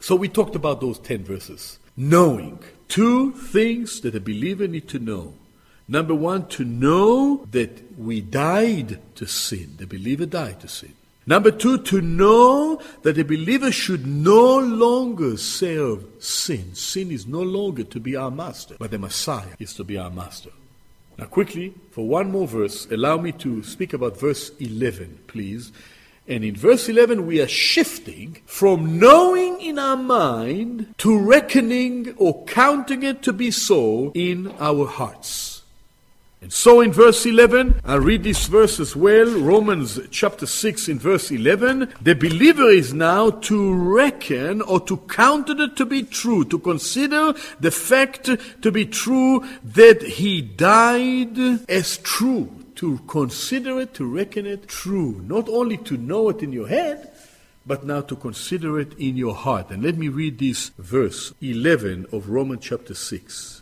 So 0.00 0.16
we 0.16 0.28
talked 0.28 0.54
about 0.54 0.80
those 0.80 0.98
10 0.98 1.24
verses. 1.24 1.78
Knowing. 1.96 2.58
Two 2.88 3.32
things 3.32 4.00
that 4.00 4.14
a 4.14 4.20
believer 4.20 4.66
need 4.66 4.88
to 4.88 4.98
know. 4.98 5.34
Number 5.86 6.14
one, 6.14 6.46
to 6.48 6.64
know 6.64 7.46
that 7.50 7.98
we 7.98 8.20
died 8.20 9.00
to 9.16 9.26
sin. 9.26 9.74
The 9.76 9.86
believer 9.86 10.24
died 10.24 10.60
to 10.60 10.68
sin. 10.68 10.94
Number 11.26 11.50
two, 11.50 11.78
to 11.78 12.00
know 12.00 12.80
that 13.02 13.18
a 13.18 13.24
believer 13.24 13.70
should 13.70 14.06
no 14.06 14.58
longer 14.58 15.36
serve 15.36 16.04
sin. 16.18 16.74
Sin 16.74 17.10
is 17.10 17.26
no 17.26 17.42
longer 17.42 17.84
to 17.84 18.00
be 18.00 18.16
our 18.16 18.30
master, 18.30 18.76
but 18.78 18.90
the 18.90 18.98
Messiah 18.98 19.54
is 19.58 19.74
to 19.74 19.84
be 19.84 19.98
our 19.98 20.10
master. 20.10 20.50
Now, 21.18 21.26
quickly, 21.26 21.74
for 21.90 22.08
one 22.08 22.30
more 22.30 22.48
verse, 22.48 22.86
allow 22.90 23.18
me 23.18 23.32
to 23.32 23.62
speak 23.62 23.92
about 23.92 24.18
verse 24.18 24.50
11, 24.58 25.18
please. 25.26 25.70
And 26.26 26.44
in 26.44 26.56
verse 26.56 26.88
11, 26.88 27.26
we 27.26 27.40
are 27.40 27.48
shifting 27.48 28.38
from 28.46 28.98
knowing 28.98 29.60
in 29.60 29.78
our 29.78 29.96
mind 29.96 30.94
to 30.98 31.18
reckoning 31.18 32.14
or 32.16 32.44
counting 32.44 33.02
it 33.02 33.22
to 33.24 33.32
be 33.32 33.50
so 33.50 34.12
in 34.14 34.54
our 34.58 34.86
hearts. 34.86 35.49
And 36.42 36.50
so 36.50 36.80
in 36.80 36.90
verse 36.90 37.26
11, 37.26 37.82
I 37.84 37.96
read 37.96 38.24
this 38.24 38.46
verse 38.46 38.80
as 38.80 38.96
well, 38.96 39.28
Romans 39.38 40.00
chapter 40.10 40.46
6 40.46 40.88
in 40.88 40.98
verse 40.98 41.30
11, 41.30 41.92
the 42.00 42.14
believer 42.14 42.70
is 42.70 42.94
now 42.94 43.28
to 43.28 43.74
reckon 43.74 44.62
or 44.62 44.80
to 44.80 44.96
count 44.96 45.50
it 45.50 45.76
to 45.76 45.84
be 45.84 46.02
true, 46.02 46.46
to 46.46 46.58
consider 46.58 47.34
the 47.60 47.70
fact 47.70 48.30
to 48.62 48.72
be 48.72 48.86
true 48.86 49.46
that 49.62 50.00
he 50.00 50.40
died 50.40 51.38
as 51.68 51.98
true, 51.98 52.50
to 52.76 52.98
consider 53.06 53.78
it, 53.78 53.92
to 53.92 54.06
reckon 54.06 54.46
it 54.46 54.66
true, 54.66 55.22
not 55.26 55.46
only 55.46 55.76
to 55.76 55.98
know 55.98 56.30
it 56.30 56.42
in 56.42 56.52
your 56.52 56.68
head, 56.68 57.12
but 57.66 57.84
now 57.84 58.00
to 58.00 58.16
consider 58.16 58.80
it 58.80 58.94
in 58.98 59.18
your 59.18 59.34
heart. 59.34 59.68
And 59.68 59.82
let 59.82 59.98
me 59.98 60.08
read 60.08 60.38
this 60.38 60.70
verse 60.78 61.34
11 61.42 62.06
of 62.12 62.30
Romans 62.30 62.64
chapter 62.64 62.94
6. 62.94 63.60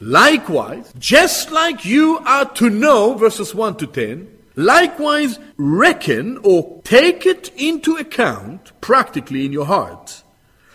Likewise, 0.00 0.92
just 0.98 1.50
like 1.50 1.84
you 1.84 2.18
are 2.24 2.46
to 2.54 2.70
know, 2.70 3.14
verses 3.14 3.54
1 3.54 3.76
to 3.76 3.86
10, 3.86 4.28
likewise 4.56 5.38
reckon 5.58 6.38
or 6.42 6.80
take 6.84 7.26
it 7.26 7.50
into 7.56 7.96
account 7.96 8.72
practically 8.80 9.44
in 9.44 9.52
your 9.52 9.66
heart. 9.66 10.22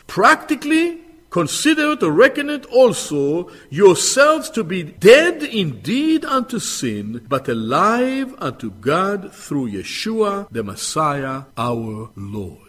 Practically 0.06 1.02
consider 1.32 1.92
it 1.92 2.04
or 2.04 2.12
reckon 2.12 2.50
it 2.50 2.66
also 2.68 3.52
yourselves 3.70 4.50
to 4.50 4.64
be 4.64 4.84
dead 4.84 5.44
indeed 5.44 6.24
unto 6.24 6.60
sin, 6.60 7.26
but 7.28 7.50
alive 7.50 8.34
unto 8.38 8.72
God 8.72 9.34
through 9.34 9.72
Yeshua 9.72 10.48
the 10.52 10.64
Messiah 10.64 11.44
our 11.58 12.12
Lord. 12.16 12.65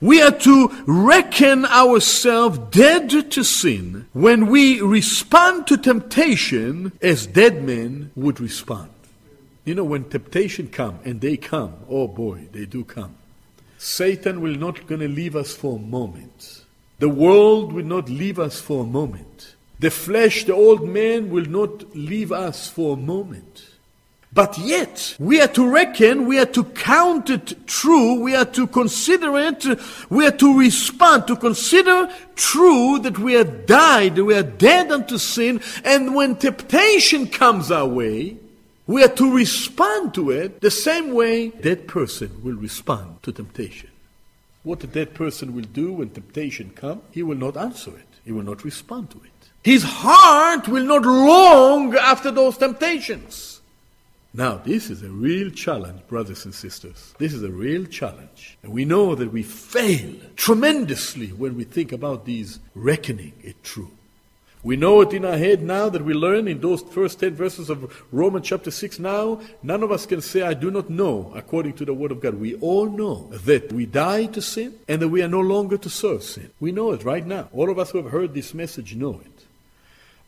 We 0.00 0.22
are 0.22 0.30
to 0.30 0.84
reckon 0.86 1.64
ourselves 1.64 2.58
dead 2.70 3.10
to 3.32 3.42
sin 3.42 4.06
when 4.12 4.46
we 4.46 4.80
respond 4.80 5.66
to 5.66 5.76
temptation 5.76 6.92
as 7.02 7.26
dead 7.26 7.64
men 7.64 8.12
would 8.14 8.38
respond. 8.38 8.90
You 9.64 9.74
know, 9.74 9.84
when 9.84 10.04
temptation 10.04 10.68
come, 10.68 11.00
and 11.04 11.20
they 11.20 11.36
come, 11.36 11.74
oh 11.88 12.06
boy, 12.06 12.48
they 12.52 12.64
do 12.64 12.84
come. 12.84 13.16
Satan 13.76 14.40
will 14.40 14.54
not 14.54 14.86
going 14.86 15.00
to 15.00 15.08
leave 15.08 15.36
us 15.36 15.54
for 15.54 15.76
a 15.76 15.80
moment. 15.80 16.64
The 17.00 17.08
world 17.08 17.72
will 17.72 17.84
not 17.84 18.08
leave 18.08 18.38
us 18.38 18.60
for 18.60 18.84
a 18.84 18.86
moment. 18.86 19.54
The 19.78 19.90
flesh, 19.90 20.44
the 20.44 20.54
old 20.54 20.88
man, 20.88 21.30
will 21.30 21.44
not 21.44 21.94
leave 21.94 22.32
us 22.32 22.68
for 22.68 22.94
a 22.94 23.00
moment. 23.00 23.68
But 24.38 24.56
yet, 24.56 25.16
we 25.18 25.40
are 25.40 25.48
to 25.48 25.68
reckon, 25.68 26.28
we 26.28 26.38
are 26.38 26.46
to 26.46 26.62
count 26.62 27.28
it 27.28 27.66
true, 27.66 28.20
we 28.20 28.36
are 28.36 28.44
to 28.44 28.68
consider 28.68 29.36
it, 29.36 29.66
we 30.10 30.28
are 30.28 30.36
to 30.36 30.56
respond, 30.56 31.26
to 31.26 31.34
consider 31.34 32.08
true 32.36 33.00
that 33.00 33.18
we 33.18 33.32
have 33.32 33.66
died, 33.66 34.16
we 34.16 34.36
are 34.36 34.44
dead 34.44 34.92
unto 34.92 35.18
sin, 35.18 35.60
and 35.84 36.14
when 36.14 36.36
temptation 36.36 37.26
comes 37.26 37.72
our 37.72 37.88
way, 37.88 38.36
we 38.86 39.02
are 39.02 39.14
to 39.16 39.34
respond 39.34 40.14
to 40.14 40.30
it 40.30 40.60
the 40.60 40.70
same 40.70 41.14
way 41.14 41.48
that 41.48 41.88
person 41.88 42.30
will 42.44 42.54
respond 42.54 43.20
to 43.24 43.32
temptation. 43.32 43.90
What 44.62 44.84
a 44.84 44.86
dead 44.86 45.14
person 45.14 45.52
will 45.52 45.62
do 45.62 45.94
when 45.94 46.10
temptation 46.10 46.70
comes, 46.70 47.02
he 47.10 47.24
will 47.24 47.38
not 47.38 47.56
answer 47.56 47.90
it, 47.90 48.06
he 48.24 48.30
will 48.30 48.44
not 48.44 48.62
respond 48.62 49.10
to 49.10 49.16
it. 49.16 49.50
His 49.64 49.82
heart 49.82 50.68
will 50.68 50.84
not 50.84 51.02
long 51.02 51.96
after 51.96 52.30
those 52.30 52.56
temptations. 52.56 53.57
Now, 54.34 54.58
this 54.58 54.90
is 54.90 55.02
a 55.02 55.08
real 55.08 55.50
challenge, 55.50 56.06
brothers 56.06 56.44
and 56.44 56.54
sisters. 56.54 57.14
This 57.18 57.32
is 57.32 57.42
a 57.42 57.50
real 57.50 57.86
challenge. 57.86 58.58
And 58.62 58.72
we 58.72 58.84
know 58.84 59.14
that 59.14 59.32
we 59.32 59.42
fail 59.42 60.14
tremendously 60.36 61.28
when 61.28 61.56
we 61.56 61.64
think 61.64 61.92
about 61.92 62.26
these 62.26 62.60
reckoning 62.74 63.32
it 63.42 63.62
true. 63.64 63.90
We 64.62 64.76
know 64.76 65.00
it 65.00 65.12
in 65.12 65.24
our 65.24 65.38
head 65.38 65.62
now 65.62 65.88
that 65.88 66.04
we 66.04 66.12
learn 66.12 66.48
in 66.48 66.60
those 66.60 66.82
first 66.82 67.20
10 67.20 67.36
verses 67.36 67.70
of 67.70 68.04
Romans 68.10 68.46
chapter 68.46 68.70
6 68.70 68.98
now. 68.98 69.40
None 69.62 69.82
of 69.82 69.92
us 69.92 70.04
can 70.04 70.20
say, 70.20 70.42
I 70.42 70.54
do 70.54 70.70
not 70.70 70.90
know, 70.90 71.32
according 71.34 71.74
to 71.74 71.84
the 71.84 71.94
Word 71.94 72.10
of 72.10 72.20
God. 72.20 72.34
We 72.34 72.56
all 72.56 72.86
know 72.86 73.28
that 73.30 73.72
we 73.72 73.86
die 73.86 74.26
to 74.26 74.42
sin 74.42 74.74
and 74.88 75.00
that 75.00 75.08
we 75.08 75.22
are 75.22 75.28
no 75.28 75.40
longer 75.40 75.78
to 75.78 75.88
serve 75.88 76.24
sin. 76.24 76.50
We 76.58 76.72
know 76.72 76.90
it 76.90 77.04
right 77.04 77.24
now. 77.24 77.48
All 77.52 77.70
of 77.70 77.78
us 77.78 77.92
who 77.92 78.02
have 78.02 78.10
heard 78.10 78.34
this 78.34 78.52
message 78.52 78.96
know 78.96 79.20
it. 79.24 79.46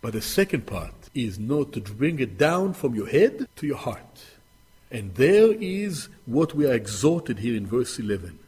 But 0.01 0.13
the 0.13 0.23
second 0.23 0.65
part 0.65 0.95
is 1.14 1.38
not 1.38 1.73
to 1.73 1.81
bring 1.81 2.20
it 2.20 2.38
down 2.38 2.73
from 2.73 2.94
your 2.94 3.09
head 3.09 3.49
to 3.57 3.66
your 3.66 3.77
heart. 3.77 4.25
And 4.90 5.14
there 5.14 5.53
is 5.53 6.09
what 6.27 6.55
we 6.55 6.66
are 6.66 6.75
exhorted 6.75 7.38
here 7.38 7.57
in 7.57 7.66
verse 7.66 7.99
11. 7.99 8.38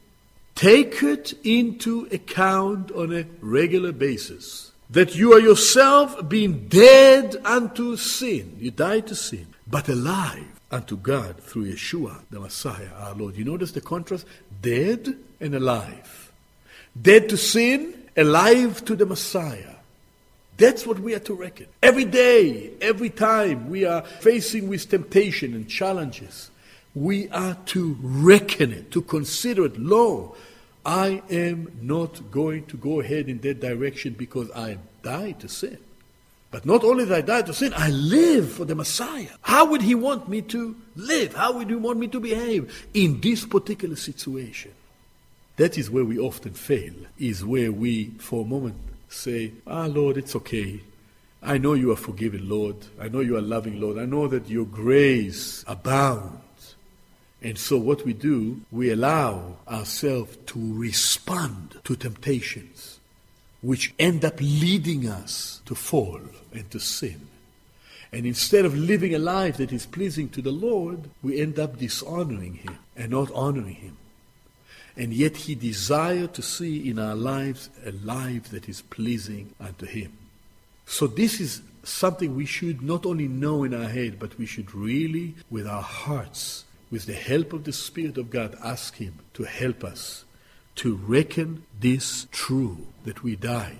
Take 0.55 1.03
it 1.03 1.35
into 1.45 2.09
account 2.11 2.91
on 2.93 3.15
a 3.15 3.27
regular 3.41 3.93
basis. 3.93 4.73
that 4.93 5.15
you 5.15 5.33
are 5.33 5.41
yourself 5.41 6.29
being 6.29 6.69
dead 6.69 7.37
unto 7.45 7.97
sin. 7.97 8.57
You 8.61 8.71
died 8.71 9.07
to 9.07 9.15
sin, 9.15 9.47
but 9.67 9.89
alive 9.89 10.61
unto 10.71 10.97
God 10.99 11.39
through 11.39 11.73
Yeshua, 11.73 12.21
the 12.31 12.39
Messiah, 12.39 12.91
our 12.99 13.15
Lord. 13.15 13.37
You 13.37 13.45
notice 13.45 13.73
the 13.73 13.81
contrast? 13.81 14.27
Dead 14.61 15.17
and 15.41 15.55
alive. 15.55 16.33
Dead 17.01 17.31
to 17.31 17.39
sin, 17.39 17.95
alive 18.17 18.85
to 18.85 18.95
the 18.95 19.07
Messiah. 19.07 19.72
That's 20.57 20.87
what 20.87 20.99
we 20.99 21.15
are 21.15 21.21
to 21.21 21.35
reckon. 21.35 21.67
Every 21.83 22.05
day, 22.05 22.73
every 22.81 23.11
time 23.11 23.71
we 23.71 23.85
are 23.85 24.03
facing 24.03 24.69
with 24.69 24.89
temptation 24.89 25.55
and 25.55 25.69
challenges, 25.69 26.51
we 26.95 27.29
are 27.31 27.57
to 27.67 27.97
reckon 28.03 28.73
it, 28.73 28.91
to 28.93 29.03
consider 29.03 29.65
it. 29.65 29.79
Lo, 29.79 30.37
I 30.85 31.23
am 31.31 31.73
not 31.81 32.31
going 32.31 32.67
to 32.67 32.77
go 32.77 33.01
ahead 33.01 33.29
in 33.29 33.41
that 33.41 33.61
direction 33.61 34.15
because 34.19 34.51
I 34.51 34.79
died 35.03 35.41
to 35.41 35.49
sin. 35.49 35.79
But 36.51 36.67
not 36.67 36.85
only 36.85 37.05
did 37.05 37.15
I 37.15 37.23
die 37.23 37.43
to 37.43 37.55
sin, 37.55 37.73
I 37.75 37.89
live 37.89 38.53
for 38.53 38.67
the 38.67 38.75
Messiah. 38.75 39.31
How 39.41 39.65
would 39.65 39.81
he 39.81 39.95
want 39.95 40.29
me 40.29 40.43
to 40.43 40.77
live? 40.97 41.35
How 41.35 41.53
would 41.53 41.71
he 41.71 41.77
want 41.77 41.99
me 41.99 42.09
to 42.09 42.21
behave 42.21 42.89
in 42.93 43.23
this 43.23 43.47
particular 43.47 43.97
situation? 43.97 44.73
That 45.57 45.79
is 45.79 45.91
where 45.91 46.05
we 46.05 46.19
often 46.19 46.53
fail, 46.53 46.93
is 47.19 47.43
where 47.43 47.73
we, 47.73 48.11
for 48.19 48.43
a 48.43 48.47
moment, 48.47 48.77
say, 49.13 49.53
Ah, 49.67 49.87
Lord, 49.87 50.17
it's 50.17 50.35
okay. 50.37 50.81
I 51.43 51.59
know 51.59 51.75
you 51.75 51.91
are 51.91 51.97
forgiving, 51.97 52.49
Lord. 52.49 52.77
I 53.01 53.09
know 53.09 53.21
you 53.21 53.37
are 53.37 53.43
loving, 53.43 53.81
Lord. 53.81 53.99
I 53.99 54.05
know 54.05 54.29
that 54.29 54.49
your 54.49 54.65
grace 54.65 55.65
abounds. 55.67 56.77
And 57.43 57.59
so, 57.59 57.77
what 57.77 58.05
we 58.05 58.13
do, 58.13 58.61
we 58.71 58.91
allow 58.91 59.57
ourselves 59.69 60.39
to 60.47 60.79
respond 60.79 61.81
to 61.83 61.97
temptations, 61.97 63.01
which 63.61 63.93
end 63.99 64.25
up 64.25 64.41
leading 64.41 65.09
us 65.09 65.61
to 65.67 65.75
fall 65.75 66.21
and 66.53 66.71
to 66.71 66.79
sin. 66.79 67.27
And 68.13 68.27
instead 68.27 68.65
of 68.65 68.77
living 68.77 69.15
a 69.15 69.19
life 69.19 69.57
that 69.57 69.73
is 69.73 69.87
pleasing 69.87 70.29
to 70.31 70.43
the 70.43 70.53
Lord, 70.53 71.11
we 71.23 71.41
end 71.41 71.59
up 71.59 71.79
dishonoring 71.79 72.55
Him 72.55 72.79
and 72.97 73.11
not 73.11 73.33
honoring 73.33 73.75
Him. 73.75 73.97
And 74.97 75.13
yet 75.13 75.37
He 75.37 75.55
desired 75.55 76.35
to 76.35 76.43
see 76.43 76.89
in 76.89 76.99
our 76.99 77.15
lives 77.15 77.71
a 77.85 77.93
life 77.93 78.51
that 78.51 78.69
is 78.69 78.83
pleasing 78.83 79.55
unto 79.61 79.87
Him. 79.87 80.13
So 80.87 81.07
this 81.07 81.41
is 81.41 81.63
something 81.83 82.35
we 82.35 82.47
should 82.47 82.83
not 82.83 83.07
only 83.07 83.29
know 83.29 83.65
in 83.65 83.75
our 83.75 83.89
head, 83.89 84.19
but 84.19 84.39
we 84.39 84.47
should 84.47 84.75
really, 84.75 85.35
with 85.51 85.67
our 85.67 85.83
hearts, 85.83 86.65
with 86.91 87.07
the 87.07 87.15
help 87.15 87.53
of 87.53 87.65
the 87.65 87.73
Spirit 87.73 88.19
of 88.19 88.31
God, 88.31 88.57
ask 88.63 88.97
Him 88.97 89.15
to 89.35 89.45
help 89.45 89.83
us 89.83 90.25
to 90.77 90.97
reckon 90.97 91.65
this 91.79 92.27
true 92.31 92.87
that 93.05 93.23
we 93.23 93.37
died 93.37 93.79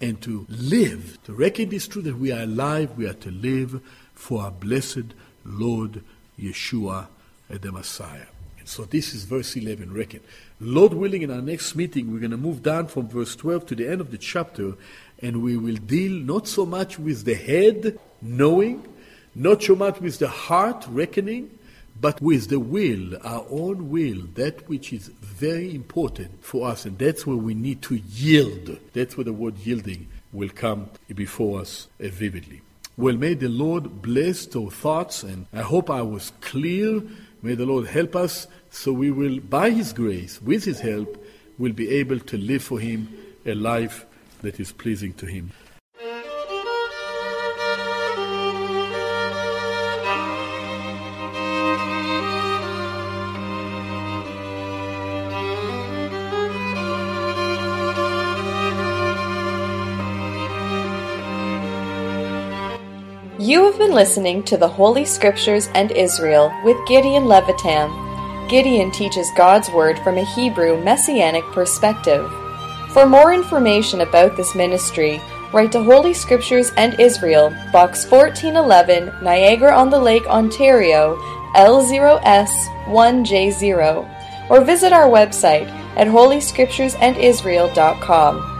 and 0.00 0.20
to 0.22 0.46
live, 0.48 1.18
to 1.24 1.32
reckon 1.32 1.68
this 1.68 1.86
true 1.86 2.02
that 2.02 2.18
we 2.18 2.32
are 2.32 2.42
alive, 2.42 2.96
we 2.96 3.06
are 3.06 3.14
to 3.14 3.30
live 3.30 3.80
for 4.14 4.42
our 4.42 4.50
blessed 4.50 5.14
Lord 5.44 6.02
Yeshua 6.38 7.06
the 7.48 7.70
Messiah. 7.70 8.31
And 8.62 8.68
so 8.68 8.84
this 8.84 9.12
is 9.12 9.24
verse 9.24 9.56
11, 9.56 9.92
reckon. 9.92 10.20
Lord 10.60 10.94
willing, 10.94 11.22
in 11.22 11.32
our 11.32 11.42
next 11.42 11.74
meeting, 11.74 12.12
we're 12.12 12.20
going 12.20 12.30
to 12.30 12.36
move 12.36 12.62
down 12.62 12.86
from 12.86 13.08
verse 13.08 13.34
12 13.34 13.66
to 13.66 13.74
the 13.74 13.88
end 13.88 14.00
of 14.00 14.12
the 14.12 14.18
chapter, 14.18 14.74
and 15.20 15.42
we 15.42 15.56
will 15.56 15.74
deal 15.74 16.12
not 16.12 16.46
so 16.46 16.64
much 16.64 16.96
with 16.96 17.24
the 17.24 17.34
head, 17.34 17.98
knowing, 18.20 18.86
not 19.34 19.64
so 19.64 19.74
much 19.74 20.00
with 20.00 20.20
the 20.20 20.28
heart, 20.28 20.86
reckoning, 20.88 21.50
but 22.00 22.22
with 22.22 22.50
the 22.50 22.60
will, 22.60 23.16
our 23.26 23.44
own 23.50 23.90
will, 23.90 24.28
that 24.34 24.68
which 24.68 24.92
is 24.92 25.08
very 25.08 25.74
important 25.74 26.44
for 26.44 26.68
us, 26.68 26.84
and 26.84 26.96
that's 27.00 27.26
where 27.26 27.36
we 27.36 27.54
need 27.54 27.82
to 27.82 27.96
yield. 27.96 28.78
That's 28.92 29.16
where 29.16 29.24
the 29.24 29.32
word 29.32 29.58
yielding 29.58 30.06
will 30.32 30.50
come 30.50 30.88
before 31.12 31.62
us 31.62 31.88
vividly. 31.98 32.60
Well, 32.96 33.16
may 33.16 33.34
the 33.34 33.48
Lord 33.48 34.02
bless 34.02 34.54
our 34.54 34.70
thoughts, 34.70 35.24
and 35.24 35.46
I 35.52 35.62
hope 35.62 35.90
I 35.90 36.02
was 36.02 36.30
clear. 36.40 37.02
May 37.42 37.54
the 37.54 37.66
Lord 37.66 37.88
help 37.88 38.14
us 38.14 38.46
so 38.70 38.92
we 38.92 39.10
will, 39.10 39.40
by 39.40 39.70
His 39.70 39.92
grace, 39.92 40.40
with 40.40 40.64
His 40.64 40.80
help, 40.80 41.22
will 41.58 41.72
be 41.72 41.88
able 41.90 42.20
to 42.20 42.36
live 42.38 42.62
for 42.62 42.78
Him 42.78 43.08
a 43.44 43.54
life 43.54 44.06
that 44.42 44.60
is 44.60 44.70
pleasing 44.70 45.12
to 45.14 45.26
Him. 45.26 45.50
You 63.42 63.64
have 63.64 63.76
been 63.76 63.90
listening 63.90 64.44
to 64.44 64.56
the 64.56 64.68
Holy 64.68 65.04
Scriptures 65.04 65.68
and 65.74 65.90
Israel 65.90 66.56
with 66.62 66.76
Gideon 66.86 67.24
Levytam. 67.24 68.48
Gideon 68.48 68.92
teaches 68.92 69.32
God's 69.36 69.68
Word 69.68 69.98
from 70.04 70.16
a 70.16 70.24
Hebrew 70.24 70.80
Messianic 70.80 71.42
perspective. 71.46 72.30
For 72.92 73.04
more 73.04 73.32
information 73.32 74.02
about 74.02 74.36
this 74.36 74.54
ministry, 74.54 75.20
write 75.52 75.72
to 75.72 75.82
Holy 75.82 76.14
Scriptures 76.14 76.70
and 76.76 77.00
Israel, 77.00 77.50
Box 77.72 78.08
1411, 78.08 79.24
Niagara 79.24 79.74
on 79.74 79.90
the 79.90 79.98
Lake, 79.98 80.28
Ontario, 80.28 81.16
L0S1J0, 81.56 84.50
or 84.50 84.64
visit 84.64 84.92
our 84.92 85.08
website 85.08 85.66
at 85.96 86.06
holyscripturesandisrael.com. 86.06 88.51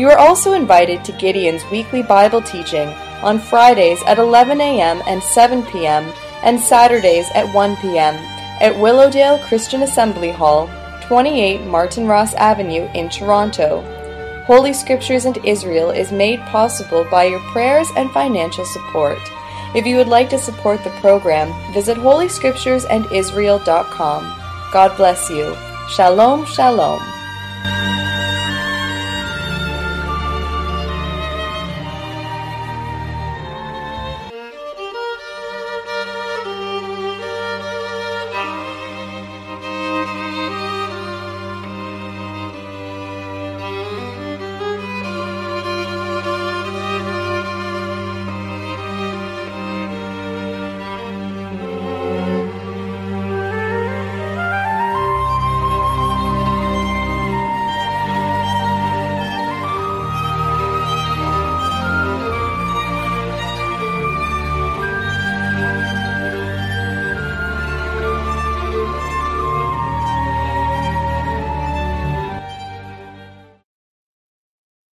You 0.00 0.08
are 0.08 0.18
also 0.18 0.54
invited 0.54 1.04
to 1.04 1.12
Gideon's 1.12 1.62
weekly 1.70 2.02
Bible 2.02 2.40
teaching 2.40 2.88
on 3.20 3.38
Fridays 3.38 4.02
at 4.06 4.18
11 4.18 4.58
a.m. 4.58 5.02
and 5.06 5.22
7 5.22 5.62
p.m., 5.64 6.10
and 6.42 6.58
Saturdays 6.58 7.28
at 7.34 7.54
1 7.54 7.76
p.m. 7.76 8.14
at 8.62 8.80
Willowdale 8.80 9.36
Christian 9.40 9.82
Assembly 9.82 10.30
Hall, 10.30 10.70
28 11.02 11.66
Martin 11.66 12.06
Ross 12.06 12.32
Avenue 12.36 12.88
in 12.94 13.10
Toronto. 13.10 13.82
Holy 14.46 14.72
Scriptures 14.72 15.26
and 15.26 15.36
Israel 15.44 15.90
is 15.90 16.12
made 16.12 16.40
possible 16.46 17.06
by 17.10 17.24
your 17.24 17.40
prayers 17.52 17.88
and 17.94 18.10
financial 18.10 18.64
support. 18.64 19.18
If 19.74 19.84
you 19.84 19.96
would 19.96 20.08
like 20.08 20.30
to 20.30 20.38
support 20.38 20.82
the 20.82 20.96
program, 21.02 21.52
visit 21.74 21.98
holyscripturesandisrael.com. 21.98 24.22
God 24.72 24.96
bless 24.96 25.28
you. 25.28 25.54
Shalom, 25.90 26.46
shalom. 26.46 27.19